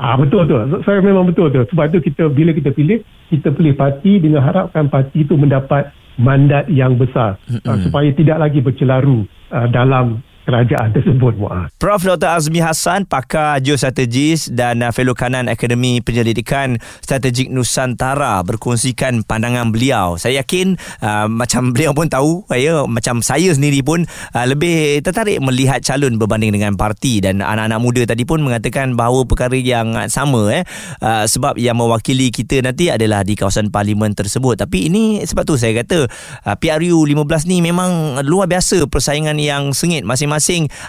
Ah 0.00 0.16
betul 0.16 0.48
betul. 0.48 0.80
Saya 0.82 1.04
memang 1.04 1.28
betul 1.28 1.52
betul. 1.52 1.68
Sebab 1.70 1.84
itu 1.92 2.08
kita 2.10 2.32
bila 2.32 2.56
kita 2.56 2.72
pilih, 2.72 3.04
kita 3.28 3.52
pilih 3.52 3.76
parti 3.76 4.18
dengan 4.18 4.42
harapkan 4.42 4.88
parti 4.88 5.22
itu 5.28 5.36
mendapat 5.36 5.92
mandat 6.18 6.66
yang 6.70 6.94
besar 6.94 7.38
uh, 7.66 7.78
supaya 7.82 8.10
tidak 8.14 8.38
lagi 8.38 8.62
bercelaru 8.62 9.26
uh, 9.50 9.66
dalam 9.70 10.22
kerajaan 10.44 10.92
tersebut 10.92 11.34
Muaz. 11.40 11.72
Prof 11.80 12.04
Dr 12.04 12.28
Azmi 12.28 12.60
Hassan 12.60 13.08
pakar 13.08 13.58
geostrategis 13.64 14.52
dan 14.52 14.84
uh, 14.84 14.92
fellow 14.92 15.16
kanan 15.16 15.48
Akademi 15.48 16.04
Penyelidikan 16.04 16.76
Strategik 17.00 17.48
Nusantara 17.48 18.44
berkongsikan 18.44 19.24
pandangan 19.24 19.72
beliau. 19.72 20.20
Saya 20.20 20.44
yakin 20.44 20.76
uh, 21.00 21.26
macam 21.26 21.68
beliau 21.74 21.96
pun 21.96 22.06
tahu 22.12 22.44
ya 22.52 22.84
macam 22.84 23.24
saya 23.24 23.50
sendiri 23.56 23.80
pun 23.80 24.04
uh, 24.36 24.46
lebih 24.46 25.00
tertarik 25.00 25.40
melihat 25.40 25.80
calon 25.80 26.20
berbanding 26.20 26.52
dengan 26.52 26.76
parti 26.76 27.24
dan 27.24 27.40
anak-anak 27.40 27.80
muda 27.80 28.02
tadi 28.04 28.28
pun 28.28 28.44
mengatakan 28.44 28.94
bahawa 28.94 29.24
perkara 29.24 29.56
yang 29.56 29.96
sama 30.12 30.52
eh 30.52 30.62
uh, 31.00 31.24
sebab 31.24 31.56
yang 31.56 31.80
mewakili 31.80 32.28
kita 32.28 32.60
nanti 32.60 32.92
adalah 32.92 33.24
di 33.24 33.32
kawasan 33.34 33.72
parlimen 33.72 34.12
tersebut. 34.12 34.60
Tapi 34.60 34.92
ini 34.92 35.24
sebab 35.24 35.48
tu 35.48 35.56
saya 35.56 35.80
kata 35.80 36.04
uh, 36.44 36.56
PRU 36.60 37.00
15 37.08 37.48
ni 37.48 37.64
memang 37.64 38.20
luar 38.28 38.44
biasa 38.46 38.84
persaingan 38.86 39.40
yang 39.40 39.72
sengit 39.72 40.04
masing-masing 40.04 40.33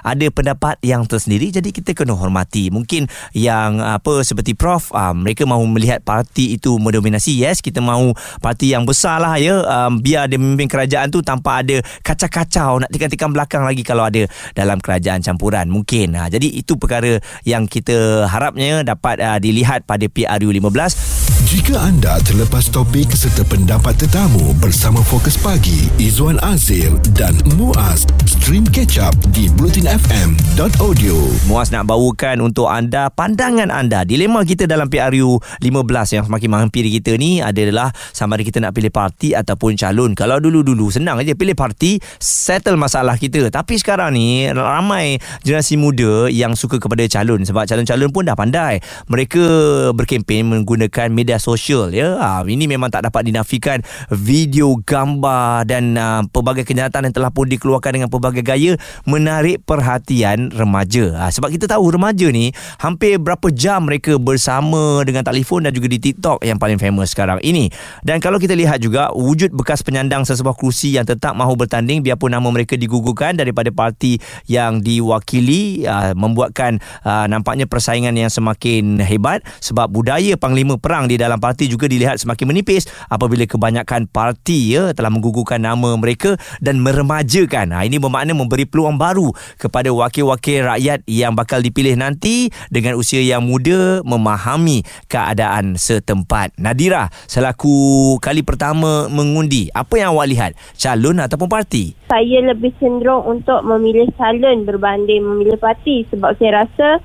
ada 0.01 0.25
pendapat 0.31 0.79
yang 0.81 1.03
tersendiri 1.05 1.51
jadi 1.51 1.69
kita 1.69 1.93
kena 1.93 2.15
hormati. 2.15 2.69
Mungkin 2.71 3.07
yang 3.35 3.79
apa 3.83 4.23
seperti 4.23 4.57
prof 4.57 4.89
uh, 4.95 5.11
mereka 5.11 5.43
mahu 5.43 5.67
melihat 5.69 6.01
parti 6.01 6.55
itu 6.55 6.77
mendominasi 6.79 7.35
yes 7.35 7.59
kita 7.59 7.83
mahu 7.83 8.15
parti 8.39 8.71
yang 8.71 8.87
besar 8.87 9.19
lah 9.21 9.35
ya. 9.37 9.61
Um, 9.65 9.99
biar 9.99 10.31
dia 10.31 10.39
memimpin 10.39 10.69
kerajaan 10.71 11.11
tu 11.11 11.19
tanpa 11.21 11.61
ada 11.61 11.81
kacau-kacau 12.01 12.83
nak 12.85 12.89
tikam-tikam 12.91 13.31
belakang 13.33 13.63
lagi 13.63 13.83
kalau 13.83 14.07
ada 14.07 14.25
dalam 14.55 14.79
kerajaan 14.79 15.21
campuran 15.21 15.67
mungkin. 15.67 16.15
Uh, 16.15 16.27
jadi 16.31 16.47
itu 16.47 16.79
perkara 16.79 17.19
yang 17.43 17.67
kita 17.67 18.29
harapnya 18.29 18.81
dapat 18.85 19.19
uh, 19.19 19.37
dilihat 19.41 19.83
pada 19.83 20.07
PRU 20.07 20.49
15 20.49 21.34
Jika 21.55 21.87
anda 21.87 22.19
terlepas 22.19 22.67
topik 22.67 23.15
serta 23.15 23.39
pendapat 23.47 23.95
tetamu 23.95 24.51
bersama 24.59 24.99
Fokus 24.99 25.39
Pagi, 25.39 25.87
Izwan 25.95 26.35
Azir 26.43 26.91
dan 27.15 27.31
Muaz, 27.55 28.03
stream 28.27 28.67
catch 28.67 28.99
up 28.99 29.15
di 29.31 29.47
blutinfm.audio. 29.55 31.15
Muaz 31.47 31.71
nak 31.71 31.87
bawakan 31.87 32.43
untuk 32.43 32.67
anda 32.67 33.07
pandangan 33.07 33.71
anda. 33.71 34.03
Dilema 34.03 34.43
kita 34.43 34.67
dalam 34.67 34.91
PRU 34.91 35.39
15 35.63 36.19
yang 36.19 36.23
semakin 36.27 36.49
menghampiri 36.51 36.91
kita 36.99 37.15
ni 37.15 37.39
adalah 37.39 37.87
sama 38.11 38.35
ada 38.35 38.43
kita 38.43 38.59
nak 38.59 38.75
pilih 38.75 38.91
parti 38.91 39.31
ataupun 39.31 39.79
calon. 39.79 40.11
Kalau 40.11 40.43
dulu-dulu 40.43 40.91
senang 40.91 41.23
aja 41.23 41.39
pilih 41.39 41.55
parti, 41.55 42.03
settle 42.19 42.75
masalah 42.75 43.15
kita. 43.15 43.47
Tapi 43.47 43.79
sekarang 43.79 44.11
ni 44.11 44.51
ramai 44.51 45.23
generasi 45.47 45.79
muda 45.79 46.27
yang 46.27 46.51
suka 46.59 46.83
kepada 46.83 47.07
calon 47.07 47.47
sebab 47.47 47.63
calon-calon 47.63 48.11
pun 48.11 48.27
dah 48.27 48.35
pandai. 48.35 48.83
Mereka 49.07 49.47
berkempen 49.95 50.51
menggunakan 50.51 51.15
media 51.15 51.39
sosial 51.45 51.93
ya. 51.93 52.17
Ha, 52.17 52.41
ini 52.49 52.65
memang 52.65 52.89
tak 52.89 53.05
dapat 53.05 53.29
dinafikan 53.29 53.85
video, 54.09 54.81
gambar 54.81 55.69
dan 55.69 55.93
uh, 55.93 56.25
pelbagai 56.33 56.65
kenyataan 56.65 57.05
yang 57.05 57.15
telah 57.15 57.29
pun 57.29 57.45
dikeluarkan 57.45 58.01
dengan 58.01 58.09
pelbagai 58.09 58.41
gaya 58.41 58.73
menarik 59.05 59.61
perhatian 59.61 60.49
remaja. 60.49 61.13
Ha, 61.21 61.29
sebab 61.29 61.53
kita 61.53 61.69
tahu 61.69 61.93
remaja 61.93 62.33
ni 62.33 62.49
hampir 62.81 63.21
berapa 63.21 63.53
jam 63.53 63.85
mereka 63.85 64.17
bersama 64.17 65.05
dengan 65.05 65.21
telefon 65.21 65.69
dan 65.69 65.71
juga 65.71 65.85
di 65.85 66.01
TikTok 66.01 66.41
yang 66.41 66.57
paling 66.57 66.81
famous 66.81 67.13
sekarang 67.13 67.37
ini. 67.45 67.69
Dan 68.01 68.17
kalau 68.17 68.41
kita 68.41 68.57
lihat 68.57 68.81
juga 68.81 69.13
wujud 69.13 69.53
bekas 69.53 69.85
penyandang 69.85 70.25
sesebuah 70.25 70.57
kerusi 70.57 70.97
yang 70.97 71.05
tetap 71.05 71.37
mahu 71.37 71.53
bertanding 71.53 72.01
biarpun 72.01 72.33
nama 72.33 72.47
mereka 72.49 72.73
digugurkan 72.73 73.37
daripada 73.37 73.69
parti 73.69 74.17
yang 74.49 74.81
diwakili 74.81 75.85
uh, 75.85 76.15
membuatkan 76.15 76.81
uh, 77.03 77.27
nampaknya 77.29 77.67
persaingan 77.67 78.15
yang 78.15 78.31
semakin 78.31 79.03
hebat 79.03 79.43
sebab 79.59 79.91
budaya 79.91 80.39
panglima 80.39 80.79
perang 80.79 81.11
di 81.11 81.19
dalam 81.35 81.51
parti 81.51 81.67
juga 81.67 81.91
dilihat 81.91 82.15
semakin 82.15 82.47
menipis 82.47 82.87
apabila 83.11 83.43
kebanyakan 83.43 84.07
parti 84.07 84.71
ya 84.71 84.95
telah 84.95 85.11
menggugurkan 85.11 85.59
nama 85.59 85.99
mereka 85.99 86.39
dan 86.63 86.79
meremajakan. 86.79 87.75
Ha, 87.75 87.83
ini 87.83 87.99
bermakna 87.99 88.31
memberi 88.31 88.63
peluang 88.63 88.95
baru 88.95 89.35
kepada 89.59 89.91
wakil-wakil 89.91 90.63
rakyat 90.63 91.03
yang 91.11 91.35
bakal 91.35 91.59
dipilih 91.59 91.99
nanti 91.99 92.55
dengan 92.71 92.95
usia 92.95 93.19
yang 93.19 93.43
muda 93.43 93.99
memahami 94.07 94.87
keadaan 95.11 95.75
setempat. 95.75 96.55
Nadira, 96.55 97.11
selaku 97.27 98.15
kali 98.23 98.39
pertama 98.39 99.11
mengundi, 99.11 99.67
apa 99.75 99.99
yang 99.99 100.15
awak 100.15 100.31
lihat? 100.31 100.51
Calon 100.79 101.19
ataupun 101.19 101.51
parti? 101.51 101.99
Saya 102.07 102.47
lebih 102.47 102.71
cenderung 102.79 103.27
untuk 103.27 103.59
memilih 103.67 104.07
calon 104.15 104.63
berbanding 104.63 105.19
memilih 105.19 105.59
parti 105.59 106.07
sebab 106.07 106.31
saya 106.39 106.63
rasa 106.63 107.03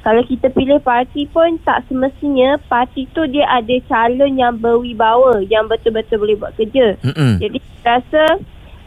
kalau 0.00 0.24
kita 0.24 0.48
pilih 0.52 0.80
parti 0.80 1.28
pun 1.28 1.60
tak 1.62 1.84
semestinya 1.88 2.56
parti 2.72 3.04
tu 3.12 3.28
dia 3.28 3.44
ada 3.48 3.76
calon 3.84 4.36
yang 4.40 4.56
berwibawa 4.56 5.44
yang 5.46 5.68
betul-betul 5.68 6.24
boleh 6.24 6.36
buat 6.40 6.52
kerja. 6.56 6.96
Mm-mm. 7.04 7.36
Jadi 7.36 7.58
saya 7.84 8.00
rasa 8.00 8.24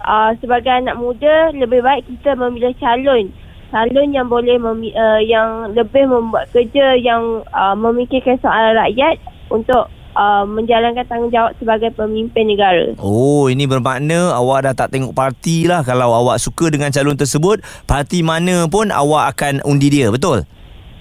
uh, 0.06 0.32
sebagai 0.42 0.74
anak 0.74 0.98
muda 0.98 1.54
lebih 1.54 1.86
baik 1.86 2.06
kita 2.10 2.34
memilih 2.34 2.74
calon 2.82 3.30
calon 3.74 4.10
yang 4.14 4.30
boleh 4.30 4.62
memi- 4.62 4.94
uh, 4.94 5.18
yang 5.18 5.74
lebih 5.74 6.06
membuat 6.06 6.46
kerja 6.54 6.94
yang 6.94 7.42
uh, 7.50 7.74
memikirkan 7.74 8.38
soalan 8.38 8.78
rakyat 8.78 9.18
untuk 9.50 9.90
uh, 10.14 10.46
menjalankan 10.46 11.06
tanggungjawab 11.10 11.58
sebagai 11.58 11.90
pemimpin 11.98 12.54
negara. 12.54 12.94
Oh, 13.02 13.50
ini 13.50 13.66
bermakna 13.66 14.34
awak 14.38 14.70
dah 14.70 14.74
tak 14.78 14.94
tengok 14.94 15.18
parti 15.18 15.66
lah. 15.66 15.82
Kalau 15.82 16.14
awak 16.14 16.38
suka 16.38 16.70
dengan 16.70 16.94
calon 16.94 17.18
tersebut, 17.18 17.66
parti 17.90 18.22
mana 18.22 18.70
pun 18.70 18.94
awak 18.94 19.34
akan 19.38 19.66
undi 19.66 19.90
dia, 19.90 20.14
betul? 20.14 20.46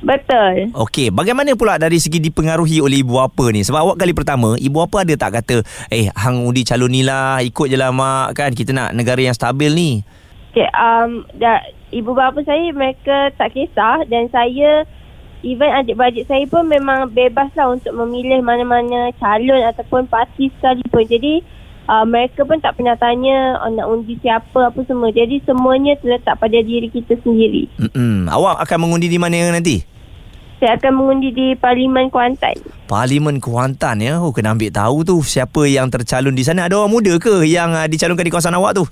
Betul. 0.02 0.74
Okey, 0.74 1.14
bagaimana 1.14 1.54
pula 1.54 1.78
dari 1.78 2.02
segi 2.02 2.18
dipengaruhi 2.18 2.82
oleh 2.82 3.06
ibu 3.06 3.22
bapa 3.22 3.54
ni? 3.54 3.62
Sebab 3.62 3.78
awak 3.78 3.96
kali 4.02 4.10
pertama, 4.10 4.58
ibu 4.58 4.82
bapa 4.82 5.06
ada 5.06 5.14
tak 5.14 5.30
kata, 5.40 5.56
eh, 5.94 6.10
hang 6.12 6.42
undi 6.42 6.66
calon 6.66 6.90
ni 6.90 7.06
lah, 7.06 7.38
ikut 7.38 7.70
je 7.70 7.78
lah 7.78 7.94
mak 7.94 8.34
kan, 8.34 8.50
kita 8.50 8.74
nak 8.74 8.98
negara 8.98 9.22
yang 9.22 9.34
stabil 9.34 9.70
ni. 9.70 9.90
Okay, 10.52 10.68
um, 10.74 11.22
dah, 11.38 11.62
ibu 11.94 12.12
bapa 12.12 12.42
saya 12.42 12.74
mereka 12.74 13.30
tak 13.38 13.54
kisah 13.54 14.04
dan 14.10 14.26
saya 14.28 14.84
even 15.46 15.70
adik-beradik 15.70 16.26
saya 16.26 16.44
pun 16.50 16.66
memang 16.66 17.10
bebas 17.10 17.50
lah 17.54 17.70
untuk 17.70 17.94
memilih 17.94 18.42
mana-mana 18.42 19.14
calon 19.16 19.62
ataupun 19.70 20.10
parti 20.10 20.50
sekalipun. 20.58 21.06
Jadi 21.06 21.42
uh, 21.90 22.06
mereka 22.06 22.46
pun 22.46 22.58
tak 22.62 22.78
pernah 22.78 22.94
tanya 22.98 23.58
oh, 23.62 23.70
nak 23.70 23.86
undi 23.90 24.18
siapa 24.22 24.70
apa 24.70 24.80
semua. 24.86 25.10
Jadi 25.10 25.42
semuanya 25.46 25.98
terletak 25.98 26.38
pada 26.38 26.58
diri 26.58 26.90
kita 26.90 27.18
sendiri. 27.22 27.70
Mm-mm. 27.78 28.30
Awak 28.30 28.62
akan 28.66 28.78
mengundi 28.82 29.10
di 29.10 29.18
mana 29.18 29.50
nanti? 29.50 29.91
Saya 30.62 30.78
akan 30.78 30.94
mengundi 30.94 31.34
di 31.34 31.46
Parlimen 31.58 32.06
Kuantan. 32.06 32.54
Parlimen 32.86 33.42
Kuantan 33.42 33.98
ya. 33.98 34.22
Oh, 34.22 34.30
kena 34.30 34.54
ambil 34.54 34.70
tahu 34.70 35.02
tu 35.02 35.18
siapa 35.26 35.66
yang 35.66 35.90
tercalon 35.90 36.38
di 36.38 36.46
sana. 36.46 36.70
Ada 36.70 36.78
orang 36.78 36.94
muda 36.94 37.18
ke 37.18 37.42
yang 37.42 37.74
uh, 37.74 37.90
dicalonkan 37.90 38.22
di 38.22 38.30
kawasan 38.30 38.54
awak 38.54 38.78
tu? 38.78 38.86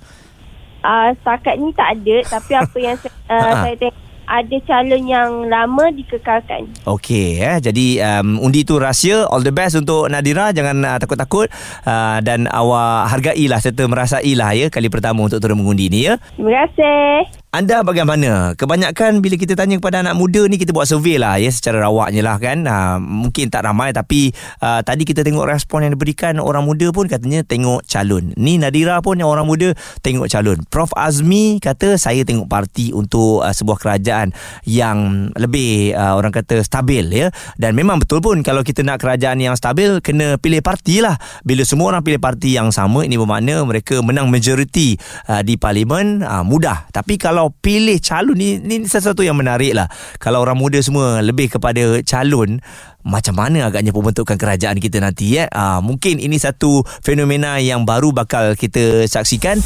Uh, 0.82 1.14
setakat 1.22 1.62
ni 1.62 1.70
tak 1.70 1.94
ada 1.94 2.16
tapi 2.26 2.52
apa 2.58 2.74
yang 2.82 2.98
saya, 2.98 3.14
uh, 3.30 3.38
Ha-ha. 3.38 3.62
saya 3.62 3.74
tengok 3.78 3.96
ada 4.30 4.56
calon 4.66 5.02
yang 5.06 5.30
lama 5.46 5.84
dikekalkan. 5.94 6.62
Okey 6.86 7.42
eh 7.42 7.58
jadi 7.58 7.86
um, 8.18 8.38
undi 8.42 8.62
tu 8.62 8.78
rahsia 8.78 9.26
all 9.26 9.42
the 9.42 9.50
best 9.50 9.74
untuk 9.74 10.06
Nadira 10.06 10.54
jangan 10.54 10.78
uh, 10.86 10.98
takut-takut 11.02 11.50
uh, 11.82 12.18
dan 12.22 12.46
awak 12.46 13.10
hargailah 13.10 13.58
serta 13.58 13.90
merasailah 13.90 14.50
ya 14.54 14.66
kali 14.70 14.86
pertama 14.86 15.26
untuk 15.26 15.42
turun 15.42 15.58
mengundi 15.58 15.90
ni 15.90 16.06
ya. 16.06 16.18
Terima 16.34 16.66
kasih. 16.66 17.30
Anda 17.50 17.82
bagaimana? 17.82 18.54
Kebanyakan 18.54 19.26
bila 19.26 19.34
kita 19.34 19.58
tanya 19.58 19.74
kepada 19.82 20.06
anak 20.06 20.14
muda 20.14 20.46
ni 20.46 20.54
kita 20.54 20.70
buat 20.70 20.86
survey 20.86 21.18
lah 21.18 21.34
ya 21.34 21.50
secara 21.50 21.82
rawaknya 21.82 22.22
lah 22.22 22.38
kan. 22.38 22.62
Ha, 22.62 23.02
mungkin 23.02 23.50
tak 23.50 23.66
ramai 23.66 23.90
tapi 23.90 24.30
uh, 24.62 24.78
tadi 24.86 25.02
kita 25.02 25.26
tengok 25.26 25.50
respon 25.50 25.82
yang 25.82 25.98
diberikan 25.98 26.38
orang 26.38 26.62
muda 26.62 26.94
pun 26.94 27.10
katanya 27.10 27.42
tengok 27.42 27.82
calon. 27.90 28.30
Ni 28.38 28.54
Nadira 28.54 29.02
pun 29.02 29.18
yang 29.18 29.26
orang 29.26 29.50
muda 29.50 29.74
tengok 29.98 30.30
calon. 30.30 30.62
Prof 30.70 30.94
Azmi 30.94 31.58
kata 31.58 31.98
saya 31.98 32.22
tengok 32.22 32.46
parti 32.46 32.94
untuk 32.94 33.42
uh, 33.42 33.50
sebuah 33.50 33.82
kerajaan 33.82 34.30
yang 34.62 35.34
lebih 35.34 35.98
uh, 35.98 36.14
orang 36.14 36.30
kata 36.30 36.62
stabil 36.62 37.02
ya. 37.10 37.34
Dan 37.58 37.74
memang 37.74 37.98
betul 37.98 38.22
pun 38.22 38.46
kalau 38.46 38.62
kita 38.62 38.86
nak 38.86 39.02
kerajaan 39.02 39.42
yang 39.42 39.58
stabil 39.58 39.98
kena 39.98 40.38
pilih 40.38 40.62
parti 40.62 41.02
lah. 41.02 41.18
Bila 41.42 41.66
semua 41.66 41.98
orang 41.98 42.06
pilih 42.06 42.22
parti 42.22 42.54
yang 42.54 42.70
sama 42.70 43.02
ini 43.02 43.18
bermakna 43.18 43.66
mereka 43.66 43.98
menang 44.06 44.30
majoriti 44.30 44.94
uh, 45.26 45.42
di 45.42 45.58
parlimen 45.58 46.22
uh, 46.22 46.46
mudah. 46.46 46.86
Tapi 46.94 47.18
kalau 47.18 47.39
kalau 47.40 47.56
pilih 47.64 47.96
calon 48.04 48.36
ni 48.36 48.60
ni 48.60 48.84
sesuatu 48.84 49.24
yang 49.24 49.32
menarik 49.32 49.72
lah. 49.72 49.88
Kalau 50.20 50.44
orang 50.44 50.60
muda 50.60 50.76
semua 50.84 51.24
lebih 51.24 51.48
kepada 51.48 52.04
calon 52.04 52.60
macam 53.04 53.32
mana 53.32 53.68
agaknya 53.68 53.96
pembentukan 53.96 54.36
kerajaan 54.36 54.76
kita 54.76 55.00
nanti 55.00 55.40
ya. 55.40 55.48
Ah, 55.48 55.80
mungkin 55.80 56.20
ini 56.20 56.36
satu 56.36 56.84
fenomena 57.00 57.56
yang 57.56 57.88
baru 57.88 58.12
bakal 58.12 58.52
kita 58.56 59.08
saksikan. 59.08 59.60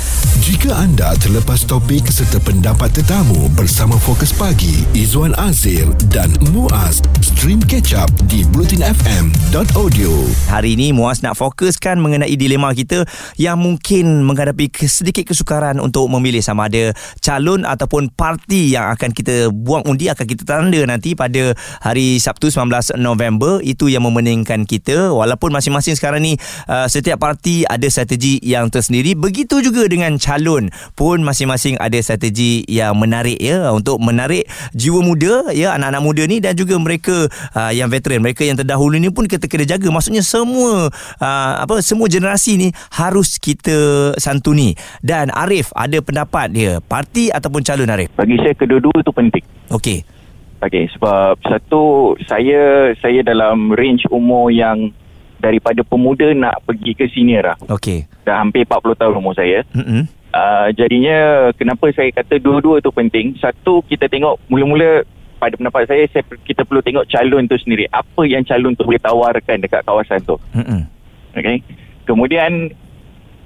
Jika 0.45 0.77
anda 0.77 1.17
terlepas 1.19 1.65
topik 1.67 2.07
serta 2.07 2.39
pendapat 2.39 2.93
tetamu 2.95 3.49
bersama 3.57 3.97
Fokus 3.99 4.31
Pagi, 4.31 4.87
Izwan 4.93 5.35
Azir 5.41 5.89
dan 6.13 6.31
Muaz, 6.53 7.03
stream 7.25 7.59
catch 7.65 7.97
up 7.97 8.13
di 8.31 8.47
blutinfm.audio. 8.53 10.13
Hari 10.53 10.77
ini 10.79 10.93
Muaz 10.95 11.25
nak 11.25 11.41
fokuskan 11.41 11.99
mengenai 11.99 12.37
dilema 12.37 12.71
kita 12.77 13.09
yang 13.41 13.59
mungkin 13.59 14.23
menghadapi 14.29 14.69
sedikit 14.85 15.33
kesukaran 15.33 15.81
untuk 15.81 16.07
memilih 16.13 16.45
sama 16.45 16.69
ada 16.69 16.93
calon 17.25 17.65
ataupun 17.65 18.13
parti 18.13 18.77
yang 18.77 18.93
akan 18.93 19.11
kita 19.17 19.49
buang 19.49 19.83
undi 19.89 20.13
akan 20.13 20.27
kita 20.29 20.45
tanda 20.45 20.81
nanti 20.85 21.17
pada 21.17 21.57
hari 21.81 22.21
Sabtu 22.21 22.53
19 22.53 23.01
November 23.01 23.24
itu 23.63 23.89
yang 23.89 24.05
memeningkan 24.05 24.67
kita. 24.69 25.15
Walaupun 25.15 25.55
masing-masing 25.55 25.95
sekarang 25.97 26.21
ni 26.25 26.37
uh, 26.67 26.85
setiap 26.91 27.23
parti 27.23 27.63
ada 27.65 27.87
strategi 27.89 28.43
yang 28.43 28.69
tersendiri. 28.69 29.15
Begitu 29.15 29.63
juga 29.63 29.87
dengan 29.89 30.19
calon 30.19 30.69
pun 30.99 31.23
masing-masing 31.23 31.79
ada 31.79 31.97
strategi 32.03 32.67
yang 32.69 32.99
menarik 32.99 33.39
ya. 33.39 33.71
Untuk 33.71 34.03
menarik 34.03 34.45
jiwa 34.75 35.01
muda 35.01 35.55
ya 35.55 35.77
anak-anak 35.79 36.03
muda 36.03 36.23
ni 36.27 36.43
dan 36.43 36.59
juga 36.59 36.75
mereka 36.77 37.31
uh, 37.55 37.73
yang 37.73 37.89
veteran. 37.89 38.21
Mereka 38.21 38.45
yang 38.45 38.59
terdahulu 38.59 38.99
ni 38.99 39.09
pun 39.15 39.25
kita 39.25 39.47
kena 39.47 39.65
jaga. 39.65 39.89
Maksudnya 39.89 40.21
semua 40.21 40.91
uh, 41.21 41.53
apa 41.63 41.81
semua 41.81 42.11
generasi 42.11 42.59
ni 42.59 42.69
harus 42.93 43.39
kita 43.39 44.13
santuni. 44.19 44.75
Dan 45.05 45.31
Arif 45.31 45.71
ada 45.77 46.01
pendapat 46.03 46.51
dia? 46.51 46.73
Parti 46.83 47.31
ataupun 47.31 47.63
calon 47.63 47.89
Arif? 47.89 48.11
Bagi 48.19 48.37
saya 48.43 48.57
kedua-dua 48.57 49.01
tu 49.05 49.13
penting. 49.15 49.45
okey 49.71 50.24
Okey, 50.65 50.89
sebab 50.97 51.37
satu 51.45 52.15
saya 52.25 52.93
saya 52.99 53.21
dalam 53.21 53.77
range 53.77 54.09
umur 54.09 54.49
yang 54.49 54.89
daripada 55.37 55.85
pemuda 55.85 56.33
nak 56.33 56.65
pergi 56.65 56.97
ke 56.97 57.05
senior 57.13 57.53
lah. 57.53 57.57
okey 57.69 58.09
Dah 58.25 58.41
hampir 58.41 58.65
40 58.65 58.97
tahun 58.97 59.15
umur 59.21 59.37
saya. 59.37 59.63
hmm 59.73 60.25
Uh, 60.35 60.67
jadinya 60.75 61.47
kenapa 61.55 61.95
saya 61.95 62.11
kata 62.11 62.43
dua-dua 62.43 62.83
tu 62.83 62.91
penting? 62.91 63.39
Satu 63.39 63.87
kita 63.87 64.11
tengok 64.11 64.43
mula-mula 64.51 65.07
pada 65.39 65.55
pendapat 65.55 65.87
saya, 65.87 66.11
saya 66.11 66.27
kita 66.43 66.67
perlu 66.67 66.83
tengok 66.83 67.07
calon 67.07 67.47
tu 67.47 67.55
sendiri. 67.55 67.87
Apa 67.95 68.27
yang 68.27 68.43
calon 68.43 68.75
tu 68.75 68.83
boleh 68.83 68.99
tawarkan 68.99 69.63
dekat 69.63 69.87
kawasan 69.87 70.19
tu. 70.27 70.35
hmm 70.51 70.91
Okay. 71.39 71.63
Kemudian 72.03 72.75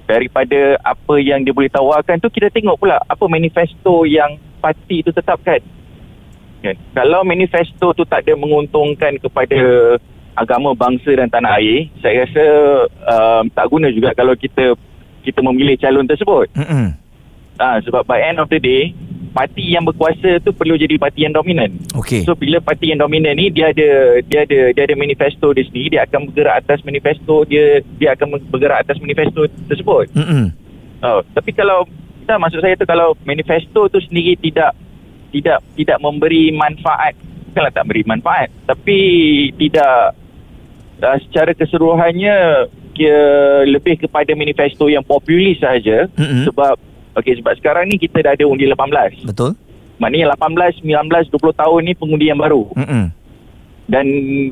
daripada 0.09 0.81
apa 0.81 1.21
yang 1.21 1.45
dia 1.45 1.53
boleh 1.53 1.69
tawarkan 1.69 2.17
tu 2.17 2.33
kita 2.33 2.49
tengok 2.49 2.81
pula 2.81 2.97
apa 3.05 3.25
manifesto 3.29 4.09
yang 4.09 4.41
parti 4.57 5.05
tu 5.05 5.13
tetapkan. 5.13 5.61
Kan? 6.59 6.75
Kalau 6.95 7.23
manifesto 7.23 7.95
tu 7.95 8.03
tak 8.03 8.27
ada 8.27 8.35
menguntungkan 8.35 9.15
kepada 9.19 9.59
agama 10.35 10.71
bangsa 10.75 11.11
dan 11.15 11.27
tanah 11.27 11.59
air, 11.59 11.87
saya 11.99 12.23
rasa 12.23 12.45
um, 12.87 13.43
tak 13.51 13.65
guna 13.67 13.87
juga 13.91 14.15
kalau 14.15 14.35
kita 14.35 14.75
kita 15.23 15.39
memilih 15.43 15.75
calon 15.79 16.07
tersebut. 16.07 16.47
hmm 16.55 16.95
Ha, 17.59 17.83
sebab 17.83 18.07
by 18.07 18.23
end 18.23 18.39
of 18.39 18.47
the 18.47 18.55
day, 18.55 18.95
parti 19.35 19.75
yang 19.75 19.83
berkuasa 19.83 20.39
tu 20.39 20.55
perlu 20.55 20.79
jadi 20.79 20.95
parti 20.95 21.27
yang 21.27 21.35
dominan. 21.35 21.75
okey 21.91 22.23
So 22.23 22.31
bila 22.31 22.63
parti 22.63 22.87
yang 22.95 23.03
dominan 23.03 23.35
ni 23.35 23.51
dia 23.51 23.75
ada 23.75 24.23
dia 24.23 24.47
ada 24.47 24.71
dia 24.71 24.83
ada 24.87 24.95
manifesto 24.95 25.51
dia 25.51 25.67
sendiri, 25.67 25.99
dia 25.99 26.07
akan 26.07 26.31
bergerak 26.31 26.63
atas 26.63 26.79
manifesto 26.87 27.43
dia 27.51 27.83
dia 27.99 28.15
akan 28.15 28.39
bergerak 28.47 28.87
atas 28.87 28.95
manifesto 29.03 29.43
tersebut. 29.67 30.07
hmm 30.15 30.55
Oh, 30.99 31.23
tapi 31.31 31.55
kalau 31.55 31.87
tak 32.27 32.39
maksud 32.39 32.59
saya 32.59 32.75
tu 32.75 32.83
kalau 32.83 33.15
manifesto 33.23 33.87
tu 33.91 33.99
sendiri 34.03 34.35
tidak 34.39 34.75
tidak 35.31 35.59
tidak 35.77 35.97
memberi 36.01 36.53
manfaat. 36.53 37.13
Bukanlah 37.49 37.73
tak 37.73 37.85
beri 37.89 38.05
manfaat 38.05 38.49
tapi 38.69 38.97
tidak 39.57 40.13
uh, 41.01 41.17
secara 41.25 41.51
keseluruhannya 41.57 42.35
dia 42.93 43.19
lebih 43.65 44.05
kepada 44.05 44.35
manifesto 44.35 44.85
yang 44.91 45.01
populis 45.01 45.57
sahaja. 45.57 46.05
Mm-mm. 46.13 46.45
sebab 46.45 46.75
okey 47.17 47.41
sebab 47.41 47.53
sekarang 47.57 47.89
ni 47.89 47.97
kita 47.97 48.21
dah 48.21 48.37
ada 48.37 48.45
undi 48.45 48.69
18 48.69 49.25
betul. 49.25 49.57
Maknanya 49.99 50.37
18 50.37 50.85
19 50.85 51.33
20 51.33 51.59
tahun 51.59 51.79
ni 51.83 51.93
pengundi 51.97 52.25
yang 52.29 52.39
baru. 52.39 52.63
Hmm 52.75 53.07
dan 53.89 54.05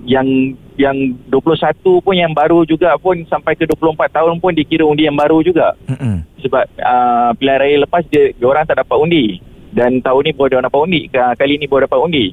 yang 0.09 0.57
yang 0.81 1.13
21 1.29 1.77
pun 2.01 2.17
yang 2.17 2.33
baru 2.33 2.65
juga 2.65 2.97
pun 2.97 3.21
sampai 3.29 3.53
ke 3.53 3.69
24 3.69 4.09
tahun 4.09 4.41
pun 4.41 4.49
dikira 4.49 4.81
undi 4.81 5.05
yang 5.05 5.13
baru 5.13 5.45
juga. 5.45 5.77
Hmm 5.85 6.25
sebab 6.47 6.65
uh, 6.79 7.29
pilihan 7.35 7.59
raya 7.59 7.77
lepas 7.83 8.03
dia, 8.07 8.31
dia 8.31 8.47
orang 8.47 8.63
tak 8.65 8.79
dapat 8.79 8.97
undi 8.97 9.25
dan 9.71 9.99
tahun 9.99 10.27
ni 10.27 10.31
baru 10.33 10.61
dapat 10.61 10.79
undi 10.79 11.01
Ka- 11.07 11.35
kali 11.35 11.57
ni 11.57 11.65
baru 11.65 11.87
dapat 11.87 11.99
undi. 11.99 12.25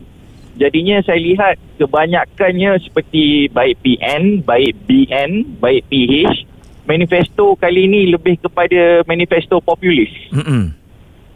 Jadinya 0.55 1.03
saya 1.03 1.19
lihat 1.19 1.59
kebanyakannya 1.83 2.79
seperti 2.79 3.51
baik 3.51 3.75
PN 3.83 4.47
baik 4.47 4.75
BN 4.87 5.59
baik 5.59 5.83
PH 5.91 6.47
manifesto 6.87 7.59
kali 7.59 7.91
ni 7.91 8.13
lebih 8.13 8.39
kepada 8.39 9.03
manifesto 9.05 9.59
populis. 9.59 10.11
Hmm 10.31 10.85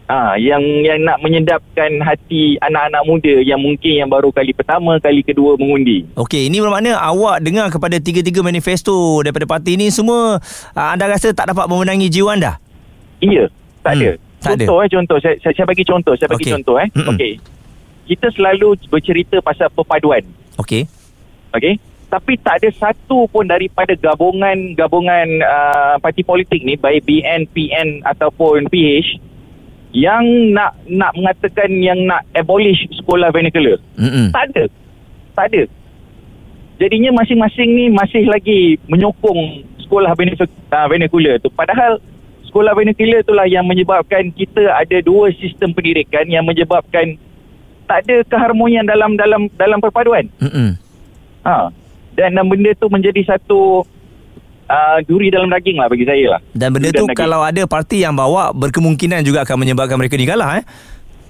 ha, 0.09 0.35
yang 0.41 0.61
yang 0.83 1.05
nak 1.05 1.21
menyedapkan 1.21 2.01
hati 2.01 2.57
anak-anak 2.59 3.03
muda 3.05 3.35
yang 3.45 3.61
mungkin 3.61 4.03
yang 4.03 4.09
baru 4.09 4.33
kali 4.33 4.57
pertama 4.57 4.97
kali 4.99 5.21
kedua 5.23 5.55
mengundi. 5.61 6.09
Okey, 6.17 6.49
ini 6.49 6.59
bermakna 6.59 6.97
awak 6.99 7.45
dengar 7.45 7.69
kepada 7.69 8.01
tiga-tiga 8.01 8.41
manifesto 8.41 9.21
daripada 9.23 9.45
parti 9.45 9.77
ini 9.77 9.93
semua 9.93 10.41
uh, 10.75 10.89
anda 10.91 11.07
rasa 11.07 11.31
tak 11.31 11.53
dapat 11.53 11.69
memenangi 11.69 12.09
jiwa 12.09 12.35
anda? 12.35 12.57
Iya, 13.21 13.53
tak 13.85 13.93
Hmm, 13.95 14.03
ada. 14.03 14.11
Tak 14.39 14.55
ada. 14.55 14.65
contoh 14.65 14.77
eh 14.83 14.89
contoh 14.91 15.17
saya, 15.19 15.35
saya 15.43 15.55
saya 15.55 15.67
bagi 15.67 15.85
contoh, 15.85 16.15
saya 16.15 16.29
bagi 16.31 16.47
Okey. 16.47 16.55
contoh 16.55 16.77
eh. 16.79 16.89
Mm-mm. 16.95 17.11
Okey. 17.15 17.33
Kita 18.09 18.27
selalu 18.33 18.69
bercerita 18.89 19.37
pasal 19.45 19.69
perpaduan. 19.75 20.23
Okey. 20.57 20.87
Okey. 21.53 21.75
Tapi 22.09 22.33
tak 22.41 22.65
ada 22.65 22.69
satu 22.73 23.29
pun 23.29 23.45
daripada 23.45 23.93
gabungan-gabungan 23.93 25.45
uh, 25.45 25.95
parti 26.01 26.25
politik 26.25 26.65
ni 26.65 26.81
baik 26.81 27.05
BN, 27.05 27.45
PN 27.53 28.01
ataupun 28.01 28.65
PH 28.73 29.21
yang 29.93 30.25
nak 30.53 30.77
nak 30.89 31.13
mengatakan 31.17 31.69
yang 31.81 32.01
nak 32.09 32.25
abolish 32.33 32.89
sekolah 32.97 33.29
vernacular. 33.29 33.77
Hmm. 34.01 34.33
Tak 34.33 34.53
ada. 34.53 34.65
Tak 35.37 35.45
ada. 35.53 35.63
Jadinya 36.79 37.11
masing-masing 37.13 37.69
ni 37.75 37.85
masih 37.93 38.25
lagi 38.31 38.79
menyokong 38.87 39.67
sekolah 39.85 40.13
uh, 40.15 40.87
vernacular 40.89 41.37
tu. 41.41 41.51
Padahal 41.53 42.01
sekolah 42.49 42.73
vernacular 42.73 43.21
itulah 43.21 43.47
yang 43.47 43.69
menyebabkan 43.69 44.33
kita 44.33 44.73
ada 44.73 44.99
dua 45.05 45.31
sistem 45.37 45.77
pendidikan 45.77 46.25
yang 46.27 46.43
menyebabkan 46.49 47.21
tak 47.89 48.05
ada 48.05 48.25
keharmonian 48.29 48.85
dalam 48.85 49.17
dalam 49.17 49.49
dalam 49.57 49.79
perpaduan. 49.81 50.29
Hmm. 50.41 50.77
Ha. 51.45 51.73
Dan, 52.19 52.35
dan 52.35 52.45
benda 52.51 52.75
tu 52.75 52.91
menjadi 52.91 53.23
satu 53.25 53.87
uh, 54.69 54.99
duri 55.09 55.33
dalam 55.33 55.49
daging 55.49 55.81
lah 55.81 55.89
bagi 55.89 56.05
saya 56.05 56.37
lah. 56.37 56.41
Dan 56.53 56.69
benda 56.77 56.93
Duri 56.93 57.01
tu 57.01 57.07
daging. 57.09 57.19
kalau 57.19 57.41
ada 57.41 57.63
parti 57.65 58.05
yang 58.05 58.13
bawa 58.15 58.53
berkemungkinan 58.53 59.25
juga 59.25 59.43
akan 59.49 59.57
menyebabkan 59.65 59.97
mereka 59.97 60.15
ni 60.21 60.29
kalah 60.29 60.61
eh. 60.61 60.65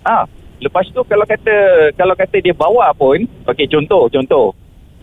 Ah, 0.03 0.25
lepas 0.59 0.87
tu 0.91 1.01
kalau 1.07 1.25
kata 1.25 1.55
kalau 1.95 2.15
kata 2.19 2.37
dia 2.43 2.55
bawa 2.55 2.91
pun, 2.97 3.23
okey 3.55 3.67
contoh 3.71 4.11
contoh. 4.11 4.53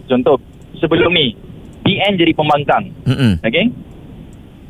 Contoh 0.05 0.37
sebelum 0.77 1.09
ni 1.15 1.33
PN 1.81 2.19
jadi 2.19 2.33
pembangkang. 2.35 2.91
Hmm. 3.07 3.39
Okey. 3.41 3.71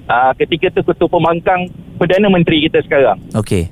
Ah, 0.06 0.32
ketika 0.38 0.70
tu 0.70 0.86
ketua 0.86 1.10
pembangkang 1.10 1.65
Perdana 1.98 2.30
Menteri 2.30 2.70
kita 2.70 2.84
sekarang. 2.86 3.18
Okey. 3.34 3.72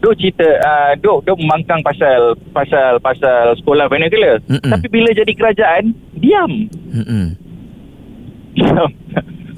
Duk 0.00 0.16
cerita 0.20 0.44
uh, 0.44 0.92
duk 1.00 1.24
duk 1.24 1.36
membangkang 1.40 1.80
pasal 1.80 2.36
pasal 2.52 3.00
pasal 3.00 3.56
sekolah 3.60 3.88
vernacular. 3.88 4.40
Mm-mm. 4.48 4.68
Tapi 4.68 4.86
bila 4.88 5.12
jadi 5.12 5.32
kerajaan, 5.32 5.96
diam. 6.20 6.52
Hmm. 6.92 7.28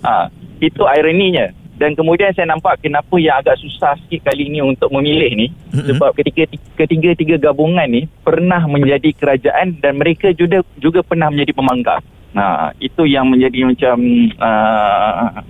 ha, 0.07 0.31
itu 0.67 0.83
ironinya. 0.87 1.51
Dan 1.77 1.93
kemudian 1.93 2.33
saya 2.33 2.49
nampak 2.49 2.81
kenapa 2.81 3.13
yang 3.21 3.37
agak 3.37 3.61
susah 3.61 4.01
sikit 4.01 4.33
kali 4.33 4.49
ni 4.49 4.65
untuk 4.65 4.89
memilih 4.95 5.31
ni. 5.35 5.47
Mm-mm. 5.75 5.95
Sebab 5.95 6.11
ketika 6.17 6.49
ketiga-tiga 6.79 7.37
gabungan 7.39 7.87
ni 7.87 8.09
pernah 8.23 8.65
menjadi 8.67 9.13
kerajaan 9.15 9.79
dan 9.79 9.99
mereka 9.99 10.33
juga 10.35 10.63
juga 10.79 11.07
pernah 11.07 11.31
menjadi 11.31 11.53
pemangkang. 11.55 12.03
Ha, 12.37 12.71
itu 12.81 13.03
yang 13.09 13.29
menjadi 13.33 13.65
macam 13.65 13.97
uh, 14.41 15.41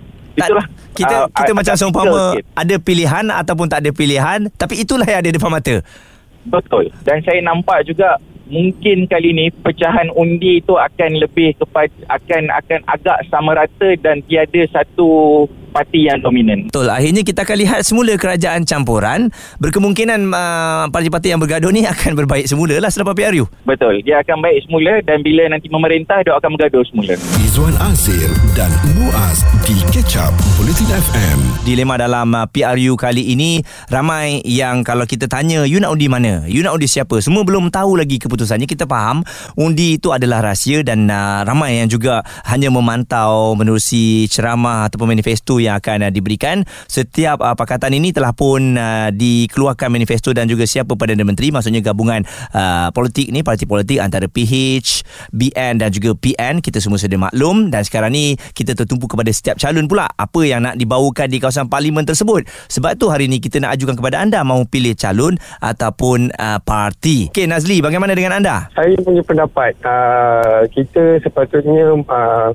itulah. 0.44 0.66
kita 0.92 1.16
ah, 1.16 1.27
kita 1.33 1.53
agak 1.53 1.57
macam 1.57 1.75
seumpama 1.81 2.20
ada 2.53 2.75
pilihan 2.77 3.25
ataupun 3.33 3.66
tak 3.72 3.81
ada 3.81 3.90
pilihan 3.92 4.38
tapi 4.61 4.85
itulah 4.85 5.07
yang 5.09 5.25
ada 5.25 5.31
depan 5.33 5.49
mata. 5.49 5.81
Betul. 6.46 6.92
Dan 7.03 7.25
saya 7.27 7.40
nampak 7.42 7.83
juga 7.88 8.20
mungkin 8.46 9.11
kali 9.11 9.35
ni 9.35 9.46
pecahan 9.50 10.11
undi 10.14 10.62
itu 10.62 10.74
akan 10.78 11.18
lebih 11.18 11.59
kepada 11.59 11.92
akan 12.11 12.50
akan 12.50 12.80
agak 12.87 13.18
sama 13.30 13.59
rata 13.59 13.98
dan 13.98 14.22
tiada 14.26 14.62
satu 14.70 15.44
parti 15.76 16.09
yang 16.09 16.24
dominan. 16.24 16.72
Betul. 16.72 16.88
Akhirnya 16.88 17.20
kita 17.20 17.44
akan 17.44 17.56
lihat 17.61 17.80
semula 17.85 18.16
kerajaan 18.16 18.64
campuran. 18.64 19.28
Berkemungkinan 19.61 20.32
uh, 20.32 20.88
parti-parti 20.88 21.37
yang 21.37 21.40
bergaduh 21.44 21.68
ni 21.68 21.85
akan 21.85 22.16
berbaik 22.16 22.48
semula 22.48 22.80
lah 22.80 22.88
selepas 22.88 23.12
PRU. 23.12 23.44
Betul. 23.68 24.00
Dia 24.00 24.24
akan 24.24 24.40
baik 24.40 24.64
semula 24.64 25.04
dan 25.04 25.20
bila 25.20 25.44
nanti 25.52 25.68
memerintah 25.68 26.24
dia 26.24 26.32
akan 26.32 26.56
bergaduh 26.56 26.80
semula. 26.88 27.12
Izwan 27.44 27.76
Azir 27.92 28.32
dan 28.56 28.72
Muaz 28.96 29.44
di 29.68 29.76
Catch 29.92 30.16
Up 30.16 30.32
Bulletin 30.56 30.88
FM. 30.88 31.38
Dilema 31.68 32.00
dalam 32.00 32.32
uh, 32.32 32.48
PRU 32.48 32.96
kali 32.96 33.37
ini 33.37 33.61
ramai 33.92 34.40
yang 34.48 34.80
kalau 34.80 35.04
kita 35.04 35.28
tanya 35.28 35.68
you 35.68 35.76
nak 35.76 35.92
undi 35.92 36.09
mana? 36.09 36.48
You 36.48 36.64
nak 36.64 36.80
undi 36.80 36.88
siapa? 36.88 37.20
Semua 37.20 37.44
belum 37.44 37.68
tahu 37.68 38.00
lagi 38.00 38.16
keputusannya. 38.37 38.68
Kita 38.68 38.85
faham 38.85 39.25
undi 39.57 39.96
itu 39.96 40.12
adalah 40.12 40.44
rahsia 40.44 40.85
dan 40.85 41.09
uh, 41.09 41.40
ramai 41.49 41.81
yang 41.81 41.88
juga 41.88 42.20
hanya 42.44 42.68
memantau 42.68 43.57
menerusi 43.57 44.29
ceramah 44.29 44.92
ataupun 44.92 45.16
manifesto 45.16 45.57
yang 45.57 45.81
akan 45.81 46.07
uh, 46.07 46.12
diberikan. 46.12 46.68
Setiap 46.85 47.40
uh, 47.40 47.57
pakatan 47.57 47.96
ini 47.96 48.12
telah 48.12 48.37
pun 48.37 48.77
uh, 48.77 49.09
dikeluarkan 49.09 49.88
manifesto 49.88 50.37
dan 50.37 50.44
juga 50.44 50.68
siapa 50.68 50.92
Perdana 50.92 51.25
Menteri 51.25 51.49
maksudnya 51.49 51.81
gabungan 51.81 52.22
uh, 52.53 52.92
politik 52.92 53.33
ni 53.33 53.40
parti 53.40 53.64
politik 53.64 53.96
antara 54.05 54.29
PH, 54.29 55.07
BN 55.33 55.81
dan 55.81 55.88
juga 55.88 56.12
PN 56.12 56.61
kita 56.61 56.79
semua 56.85 57.01
sedia 57.01 57.16
maklum 57.16 57.72
dan 57.72 57.83
sekarang 57.83 58.12
ni 58.12 58.37
kita 58.53 58.77
tertumpu 58.77 59.09
kepada 59.09 59.33
setiap 59.33 59.57
calon 59.57 59.88
pula 59.88 60.11
apa 60.12 60.40
yang 60.44 60.61
nak 60.66 60.77
dibawakan 60.77 61.33
di 61.33 61.40
kawasan 61.40 61.72
parlimen 61.72 62.05
tersebut. 62.05 62.44
Sebab 62.68 62.99
tu 63.01 63.09
hari 63.09 63.31
ni 63.31 63.40
kita 63.40 63.62
nak 63.62 63.79
ajukan 63.79 63.96
kepada 63.96 64.20
anda 64.20 64.42
mahu 64.42 64.66
pilih 64.66 64.92
calon 64.99 65.38
ataupun 65.62 66.35
uh, 66.35 66.59
parti. 66.61 67.31
Okey 67.31 67.46
Nazli 67.46 67.79
bagaimana 67.79 68.12
dengan 68.12 68.26
anda? 68.33 68.71
Saya 68.75 68.95
punya 69.03 69.23
pendapat 69.23 69.77
uh, 69.85 70.67
kita 70.73 71.23
sepatutnya 71.23 71.95
uh, 72.07 72.51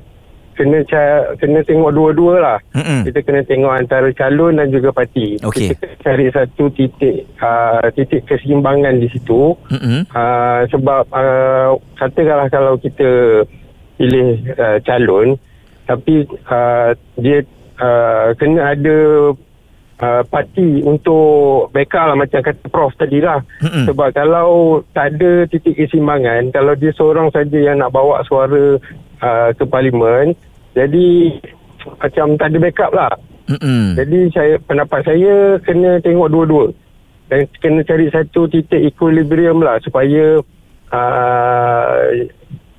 kena 0.52 0.84
ca- 0.86 1.34
kena 1.40 1.64
tengok 1.64 1.96
dua-dua 1.96 2.36
lah. 2.38 2.60
Mm-mm. 2.76 3.08
Kita 3.08 3.20
kena 3.24 3.42
tengok 3.48 3.74
antara 3.74 4.10
calon 4.12 4.60
dan 4.60 4.68
juga 4.70 4.92
parti. 4.92 5.40
Okey. 5.42 5.74
Kita 5.74 5.88
cari 6.04 6.26
satu 6.30 6.70
titik 6.76 7.26
uh, 7.40 7.88
titik 7.96 8.28
keseimbangan 8.28 9.00
di 9.00 9.08
situ. 9.10 9.56
Mm-mm. 9.72 10.06
Uh, 10.12 10.68
sebab 10.70 11.08
uh, 11.10 11.80
katakanlah 11.98 12.52
kalau 12.52 12.76
kita 12.78 13.42
pilih 13.96 14.42
uh, 14.58 14.82
calon 14.82 15.38
tapi 15.86 16.26
uh, 16.48 16.96
dia 17.20 17.44
uh, 17.78 18.32
kena 18.40 18.74
ada 18.74 18.98
uh, 20.02 20.22
parti 20.28 20.82
untuk 20.82 21.70
backup 21.72 22.12
lah 22.12 22.18
macam 22.18 22.42
kata 22.42 22.66
Prof 22.68 22.92
tadi 22.98 23.22
lah. 23.22 23.40
Mm-mm. 23.62 23.86
Sebab 23.88 24.10
kalau 24.12 24.82
tak 24.92 25.16
ada 25.16 25.46
titik 25.48 25.78
keseimbangan, 25.78 26.52
kalau 26.52 26.74
dia 26.76 26.92
seorang 26.98 27.30
saja 27.32 27.56
yang 27.56 27.80
nak 27.80 27.94
bawa 27.94 28.26
suara 28.26 28.82
uh, 29.22 29.50
ke 29.54 29.64
parlimen, 29.70 30.34
jadi 30.74 31.38
macam 32.02 32.36
tak 32.36 32.48
ada 32.52 32.58
backup 32.58 32.92
lah. 32.92 33.14
Mm-mm. 33.48 33.96
Jadi 33.96 34.20
saya 34.34 34.56
pendapat 34.64 35.02
saya 35.06 35.58
kena 35.62 36.02
tengok 36.02 36.30
dua-dua 36.30 36.66
dan 37.32 37.48
kena 37.64 37.82
cari 37.88 38.12
satu 38.12 38.48
titik 38.52 38.80
equilibrium 38.92 39.64
lah 39.64 39.80
supaya 39.80 40.40
uh, 40.92 41.96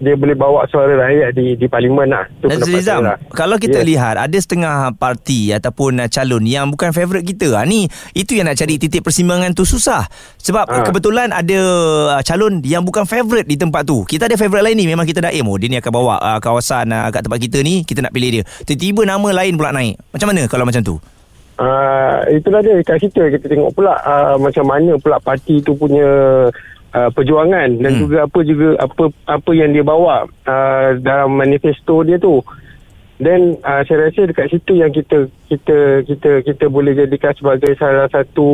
dia 0.03 0.19
boleh 0.19 0.35
bawa 0.35 0.67
suara 0.67 0.99
rakyat 0.99 1.31
di 1.31 1.55
di 1.55 1.71
parlimen 1.71 2.11
lah. 2.11 2.27
Itu 2.27 2.51
Nazri 2.51 2.59
pendapat 2.59 2.83
Zam, 2.83 2.99
saya 2.99 3.07
lah. 3.07 3.17
kalau 3.31 3.57
kita 3.57 3.79
Ya. 3.81 3.87
lihat 3.87 4.15
ada 4.19 4.35
setengah 4.35 4.91
parti 4.93 5.55
ataupun 5.55 6.03
uh, 6.03 6.09
calon 6.11 6.43
yang 6.43 6.67
bukan 6.67 6.91
favourite 6.91 7.23
kita. 7.23 7.55
Ha, 7.55 7.63
ni 7.63 7.87
itu 8.13 8.35
yang 8.35 8.51
nak 8.51 8.59
cari 8.59 8.77
titik 8.77 9.01
persimbangan 9.01 9.55
tu 9.55 9.63
susah. 9.63 10.03
Sebab 10.37 10.67
Ha. 10.67 10.83
kebetulan 10.83 11.31
ada 11.31 11.59
uh, 12.19 12.23
calon 12.23 12.59
yang 12.67 12.83
bukan 12.83 13.07
favourite 13.07 13.47
di 13.47 13.55
tempat 13.55 13.87
tu. 13.87 14.03
Kita 14.03 14.27
ada 14.27 14.35
favourite 14.35 14.67
lain 14.67 14.75
ni 14.75 14.91
memang 14.91 15.07
kita 15.07 15.23
dah 15.23 15.31
aim 15.31 15.47
oh 15.47 15.55
dia 15.55 15.71
ni 15.71 15.79
akan 15.79 15.93
bawa 15.95 16.19
uh, 16.19 16.39
kawasan 16.43 16.91
uh, 16.91 17.07
kat 17.09 17.23
tempat 17.23 17.39
kita 17.39 17.63
ni 17.63 17.87
kita 17.87 18.03
nak 18.03 18.11
pilih 18.11 18.43
dia. 18.43 18.45
Tiba-tiba 18.67 19.07
nama 19.07 19.29
lain 19.31 19.55
pula 19.55 19.71
naik. 19.71 20.03
Macam 20.11 20.27
mana 20.35 20.51
kalau 20.51 20.67
macam 20.67 20.83
tu? 20.83 20.99
Uh, 21.53 22.27
itulah 22.33 22.59
dia 22.59 22.75
kat 22.83 22.99
situ 22.99 23.23
kita 23.23 23.47
tengok 23.47 23.71
pula 23.71 23.95
uh, 24.03 24.35
macam 24.35 24.67
mana 24.67 24.99
pula 24.99 25.23
parti 25.23 25.63
tu 25.63 25.77
punya 25.77 26.03
uh, 26.95 27.11
perjuangan 27.13 27.81
dan 27.81 27.91
Hmm. 27.97 28.01
juga 28.07 28.17
apa 28.25 28.39
juga 28.45 28.69
apa 28.81 29.05
apa 29.29 29.51
yang 29.53 29.73
dia 29.73 29.85
bawa 29.85 30.29
uh, 30.49 30.89
dalam 31.01 31.37
manifesto 31.37 32.05
dia 32.05 32.21
tu. 32.21 32.41
Dan 33.23 33.55
uh, 33.63 33.83
saya 33.87 34.11
rasa 34.11 34.27
dekat 34.27 34.51
situ 34.51 34.83
yang 34.83 34.91
kita 34.91 35.31
kita 35.47 36.03
kita 36.09 36.31
kita 36.43 36.65
boleh 36.67 36.97
jadikan 36.97 37.31
sebagai 37.39 37.71
salah 37.79 38.11
satu 38.11 38.51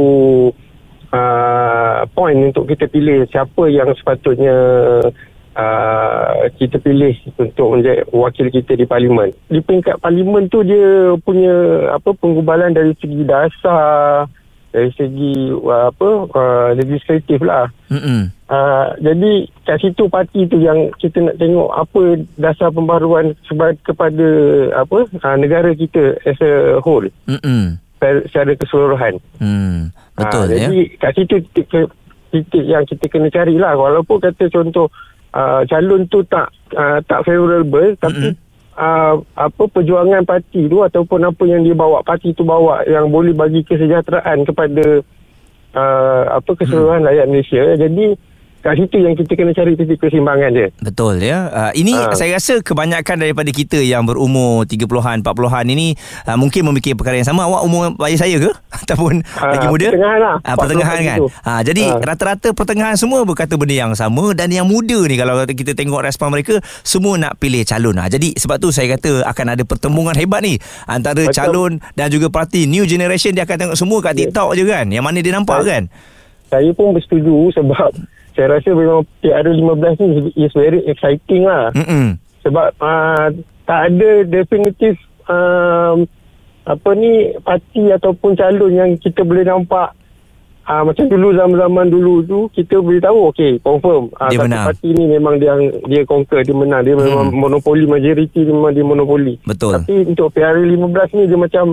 uh, 1.08 2.04
point 2.12 2.52
untuk 2.52 2.68
kita 2.68 2.84
pilih 2.84 3.24
siapa 3.32 3.64
yang 3.72 3.88
sepatutnya 3.96 4.56
uh, 5.56 6.52
kita 6.60 6.76
pilih 6.84 7.16
untuk 7.40 7.80
menjadi 7.80 8.04
wakil 8.12 8.52
kita 8.52 8.76
di 8.76 8.84
parlimen. 8.84 9.32
Di 9.48 9.64
peringkat 9.64 10.04
parlimen 10.04 10.52
tu 10.52 10.60
dia 10.60 11.16
punya 11.24 11.54
apa 11.96 12.12
penggubalan 12.12 12.76
dari 12.76 12.92
segi 13.00 13.24
dasar, 13.24 14.28
dari 14.68 14.90
segi 14.94 15.48
uh, 15.52 15.88
apa 15.88 16.08
uh, 16.28 16.68
legislatif 16.76 17.40
lah. 17.40 17.72
Mm-mm. 17.88 18.28
Uh, 18.48 18.96
jadi 19.00 19.44
kat 19.68 19.76
situ 19.80 20.08
parti 20.08 20.48
tu 20.48 20.56
yang 20.60 20.92
kita 20.96 21.20
nak 21.20 21.36
tengok 21.36 21.68
apa 21.72 22.24
dasar 22.40 22.72
pembaruan 22.72 23.36
sebab 23.44 23.76
kepada 23.84 24.28
apa 24.76 25.08
uh, 25.08 25.36
negara 25.36 25.72
kita 25.76 26.16
as 26.24 26.40
a 26.40 26.80
whole 26.80 27.08
Mm-mm. 27.28 27.76
secara 28.00 28.52
keseluruhan. 28.56 29.20
Hmm. 29.40 29.92
Ah, 30.16 30.28
Betul 30.28 30.56
ya. 30.56 30.68
Jadi 30.68 30.80
kat 30.96 31.12
situ 31.16 31.36
titik, 31.52 31.88
titik 32.32 32.64
yang 32.64 32.84
kita 32.84 33.04
kena 33.08 33.28
carilah 33.32 33.72
walaupun 33.76 34.20
kata 34.20 34.48
contoh 34.52 34.88
uh, 35.32 35.64
calon 35.68 36.04
tu 36.08 36.24
tak 36.28 36.52
uh, 36.76 37.00
tak 37.04 37.24
favorable 37.24 37.96
tapi 38.00 38.36
uh, 38.78 39.14
apa 39.34 39.62
perjuangan 39.66 40.22
parti 40.22 40.70
tu 40.70 40.80
ataupun 40.86 41.20
apa 41.26 41.42
yang 41.44 41.66
dia 41.66 41.74
bawa 41.74 42.06
parti 42.06 42.30
tu 42.32 42.46
bawa 42.46 42.86
yang 42.86 43.10
boleh 43.10 43.34
bagi 43.34 43.66
kesejahteraan 43.66 44.46
kepada 44.46 45.02
uh, 45.74 46.22
apa 46.38 46.50
keseluruhan 46.54 47.02
rakyat 47.02 47.26
Malaysia. 47.26 47.62
Jadi 47.74 48.06
kat 48.58 48.74
situ 48.74 48.98
yang 48.98 49.14
kita 49.14 49.32
kena 49.32 49.52
cari 49.52 49.72
titik 49.72 49.98
keseimbangan 49.98 50.50
dia. 50.50 50.68
Betul 50.78 51.18
ya. 51.18 51.38
Uh, 51.48 51.72
ini 51.72 51.94
Ah. 51.94 52.10
saya 52.12 52.34
rasa 52.34 52.58
kebanyakan 52.58 53.16
daripada 53.18 53.48
kita 53.48 53.78
yang 53.78 54.02
berumur 54.02 54.64
30-an, 54.64 55.22
40-an 55.22 55.66
ini 55.68 55.94
uh, 56.24 56.34
mungkin 56.34 56.66
memikir 56.66 56.92
perkara 56.92 57.14
yang 57.14 57.24
sama. 57.24 57.44
Awak 57.44 57.62
umur 57.62 57.82
bayi 57.94 58.14
saya 58.14 58.36
ke? 58.36 58.50
Ataupun 58.82 59.22
Ah, 59.34 59.54
lagi 59.54 59.66
muda? 59.66 59.88
pertengahan 59.88 60.18
lah. 60.18 60.36
Ah, 60.42 60.54
pertengahan 60.54 60.96
40 60.96 61.06
kan. 61.06 61.18
tu. 61.18 61.26
Ah, 61.40 61.60
jadi 61.62 61.82
Ah. 61.86 62.02
rata-rata 62.02 62.48
pertengahan 62.50 62.94
semua 62.94 63.22
berkata 63.22 63.54
benda 63.54 63.72
yang 63.72 63.92
sama 63.92 64.34
dan 64.34 64.50
yang 64.50 64.66
muda 64.66 64.98
ni 65.00 65.14
kalau 65.14 65.38
kita 65.44 65.72
tengok 65.72 66.02
respon 66.02 66.28
mereka 66.28 66.58
semua 66.82 67.14
nak 67.14 67.38
pilih 67.38 67.62
calon. 67.62 67.94
Ah, 67.96 68.06
jadi 68.06 68.34
sebab 68.34 68.58
tu 68.58 68.68
saya 68.68 68.90
kata 68.92 69.22
akan 69.24 69.54
ada 69.54 69.62
pertemuan 69.62 70.12
hebat 70.12 70.40
ni 70.40 70.58
antara 70.84 71.22
Betul. 71.22 71.32
calon 71.32 71.72
dan 71.94 72.08
juga 72.08 72.26
parti 72.28 72.66
new 72.66 72.82
generation 72.82 73.30
dia 73.30 73.42
akan 73.42 73.56
tengok 73.56 73.76
semua 73.76 73.98
kat 74.00 74.18
TikTok 74.18 74.52
je 74.52 74.64
kan. 74.64 74.86
Yang 74.88 75.04
mana 75.04 75.18
dia 75.18 75.32
nampak 75.32 75.62
kan? 75.62 75.82
Saya 76.48 76.72
pun 76.72 76.90
bersetuju 76.90 77.52
sebab 77.52 77.92
saya 78.38 78.54
rasa 78.54 78.70
memang 78.70 79.02
PRU15 79.18 79.98
ni 79.98 80.30
is 80.38 80.54
very 80.54 80.78
exciting 80.86 81.42
lah. 81.42 81.74
Mm-mm. 81.74 82.14
Sebab 82.46 82.70
uh, 82.78 83.34
tak 83.66 83.80
ada 83.90 84.22
definitif 84.22 84.94
um, 85.26 86.06
apa 86.62 86.90
ni 86.94 87.34
parti 87.42 87.90
ataupun 87.90 88.38
calon 88.38 88.70
yang 88.70 88.94
kita 88.94 89.26
boleh 89.26 89.42
nampak 89.42 89.90
uh, 90.68 90.84
macam 90.86 91.08
dulu 91.08 91.34
zaman-zaman 91.34 91.86
dulu 91.90 92.14
tu 92.28 92.38
kita 92.52 92.78
boleh 92.78 93.00
tahu 93.00 93.32
okey 93.32 93.58
confirm 93.64 94.12
uh, 94.20 94.28
Dia 94.28 94.38
satu 94.38 94.46
menang. 94.52 94.66
parti 94.68 94.88
ni 94.92 95.04
memang 95.08 95.34
dia 95.40 95.56
dia 95.88 96.02
conquer 96.04 96.44
dia 96.44 96.52
menang 96.52 96.84
dia 96.84 96.94
memang 96.94 97.32
monopoli 97.32 97.88
majoriti 97.88 98.44
dia 98.44 98.52
memang 98.52 98.76
dia 98.76 98.84
monopoli 98.84 99.40
Betul. 99.48 99.80
tapi 99.80 100.12
untuk 100.12 100.28
PRU15 100.36 101.00
ni 101.16 101.24
dia 101.24 101.38
macam 101.40 101.64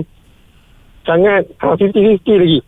sangat 1.04 1.44
uh, 1.60 1.76
50-50 1.76 2.42
lagi 2.42 2.60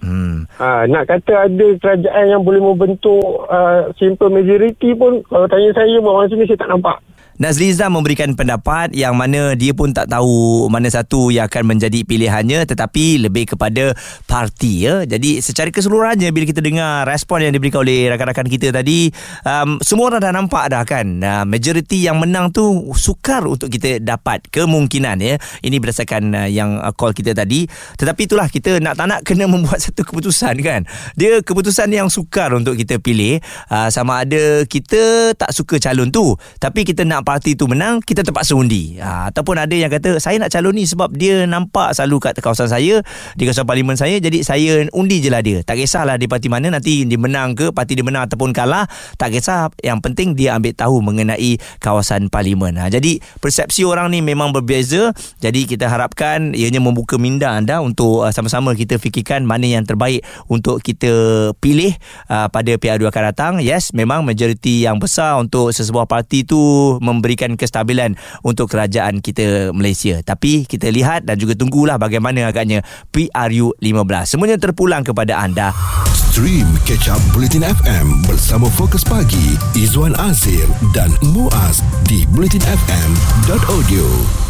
Hmm. 0.00 0.44
Ha, 0.60 0.84
nak 0.86 1.08
kata 1.08 1.48
ada 1.48 1.66
kerajaan 1.80 2.26
yang 2.30 2.42
boleh 2.44 2.60
membentuk 2.60 3.48
uh, 3.48 3.90
simple 3.96 4.28
majority 4.28 4.92
pun 4.92 5.24
kalau 5.26 5.48
tanya 5.48 5.72
saya 5.72 5.98
buat 5.98 6.14
masa 6.24 6.36
ni 6.36 6.46
saya 6.46 6.60
tak 6.60 6.70
nampak. 6.70 6.98
Nazri 7.36 7.68
Zam 7.76 7.92
memberikan 7.92 8.32
pendapat 8.32 8.96
yang 8.96 9.12
mana 9.12 9.52
dia 9.52 9.76
pun 9.76 9.92
tak 9.92 10.08
tahu 10.08 10.66
mana 10.72 10.88
satu 10.88 11.28
yang 11.28 11.44
akan 11.52 11.76
menjadi 11.76 12.00
pilihannya 12.00 12.64
tetapi 12.64 13.20
lebih 13.20 13.52
kepada 13.52 13.92
parti 14.24 14.88
ya. 14.88 15.04
Jadi 15.04 15.44
secara 15.44 15.68
keseluruhannya 15.68 16.32
bila 16.32 16.48
kita 16.48 16.64
dengar 16.64 17.04
respon 17.04 17.44
yang 17.44 17.52
diberikan 17.52 17.84
oleh 17.84 18.08
rakan-rakan 18.08 18.48
kita 18.48 18.72
tadi 18.72 19.12
um, 19.44 19.76
semua 19.84 20.08
orang 20.08 20.24
dah 20.24 20.32
nampak 20.32 20.64
dah 20.72 20.82
kan 20.88 21.04
uh, 21.20 21.44
majoriti 21.44 22.08
yang 22.08 22.16
menang 22.16 22.56
tu 22.56 22.88
sukar 22.96 23.44
untuk 23.44 23.68
kita 23.68 24.00
dapat 24.00 24.48
kemungkinan 24.48 25.20
ya. 25.20 25.36
Ini 25.60 25.76
berdasarkan 25.76 26.22
uh, 26.32 26.48
yang 26.48 26.80
uh, 26.80 26.96
call 26.96 27.12
kita 27.12 27.36
tadi 27.36 27.68
tetapi 28.00 28.24
itulah 28.24 28.48
kita 28.48 28.80
nak 28.80 28.96
tak 28.96 29.06
nak 29.12 29.20
kena 29.28 29.44
membuat 29.52 29.84
satu 29.84 30.08
keputusan 30.08 30.56
kan. 30.64 30.88
Dia 31.20 31.44
keputusan 31.44 31.92
yang 31.92 32.08
sukar 32.08 32.56
untuk 32.56 32.80
kita 32.80 32.96
pilih 32.96 33.44
uh, 33.68 33.92
sama 33.92 34.24
ada 34.24 34.64
kita 34.64 35.36
tak 35.36 35.52
suka 35.52 35.76
calon 35.76 36.08
tu 36.08 36.32
tapi 36.56 36.88
kita 36.88 37.04
nak 37.04 37.25
parti 37.26 37.58
tu 37.58 37.66
menang 37.66 37.98
kita 37.98 38.22
terpaksa 38.22 38.54
undi. 38.54 39.02
Ha, 39.02 39.34
ataupun 39.34 39.58
ada 39.58 39.74
yang 39.74 39.90
kata 39.90 40.22
saya 40.22 40.38
nak 40.38 40.54
calon 40.54 40.78
ni 40.78 40.86
sebab 40.86 41.10
dia 41.10 41.42
nampak 41.50 41.90
selalu 41.98 42.22
kat 42.22 42.38
kawasan 42.38 42.70
saya 42.70 43.02
di 43.34 43.42
kawasan 43.42 43.66
parlimen 43.66 43.98
saya 43.98 44.22
jadi 44.22 44.46
saya 44.46 44.86
undi 44.94 45.18
je 45.18 45.34
lah 45.34 45.42
dia. 45.42 45.66
Tak 45.66 45.74
kisahlah 45.74 46.14
di 46.14 46.30
parti 46.30 46.46
mana 46.46 46.70
nanti 46.70 47.02
dia 47.02 47.18
menang 47.18 47.58
ke 47.58 47.74
parti 47.74 47.98
dia 47.98 48.06
menang 48.06 48.30
ataupun 48.30 48.54
kalah 48.54 48.86
tak 49.18 49.34
kisah. 49.34 49.74
Yang 49.82 49.98
penting 50.06 50.28
dia 50.38 50.54
ambil 50.54 50.70
tahu 50.78 51.02
mengenai 51.02 51.58
kawasan 51.82 52.30
parlimen. 52.30 52.78
Ha, 52.78 52.86
jadi 52.86 53.18
persepsi 53.42 53.82
orang 53.82 54.14
ni 54.14 54.22
memang 54.22 54.54
berbeza. 54.54 55.10
Jadi 55.42 55.66
kita 55.66 55.90
harapkan 55.90 56.54
ianya 56.54 56.78
membuka 56.78 57.18
minda 57.18 57.50
anda 57.50 57.82
untuk 57.82 58.22
uh, 58.22 58.30
sama-sama 58.30 58.78
kita 58.78 59.02
fikirkan 59.02 59.42
mana 59.42 59.66
yang 59.66 59.82
terbaik 59.82 60.22
untuk 60.46 60.78
kita 60.78 61.50
pilih 61.58 61.90
uh, 62.30 62.46
pada 62.46 62.70
PRU 62.78 63.10
akan 63.10 63.22
datang. 63.34 63.52
Yes 63.58 63.90
memang 63.96 64.22
majoriti 64.22 64.84
yang 64.84 65.00
besar 65.00 65.40
untuk 65.40 65.72
sesebuah 65.72 66.04
parti 66.04 66.44
tu 66.44 67.00
memberikan 67.18 67.56
kestabilan 67.56 68.14
untuk 68.44 68.68
kerajaan 68.70 69.24
kita 69.24 69.72
Malaysia. 69.72 70.20
Tapi 70.20 70.68
kita 70.68 70.92
lihat 70.92 71.24
dan 71.24 71.40
juga 71.40 71.56
tunggulah 71.56 71.96
bagaimana 71.98 72.48
agaknya 72.48 72.82
PRU 73.10 73.72
15. 73.80 74.28
Semuanya 74.28 74.60
terpulang 74.60 75.02
kepada 75.02 75.40
anda. 75.40 75.72
Stream 76.12 76.68
Catch 76.84 77.08
Up 77.08 77.20
Bulletin 77.32 77.64
FM 77.64 78.28
bersama 78.28 78.68
Fokus 78.68 79.00
Pagi, 79.00 79.56
Izwan 79.72 80.12
Azir 80.20 80.68
dan 80.92 81.08
Muaz 81.32 81.80
di 82.04 82.28
bulletinfm.audio. 82.28 84.45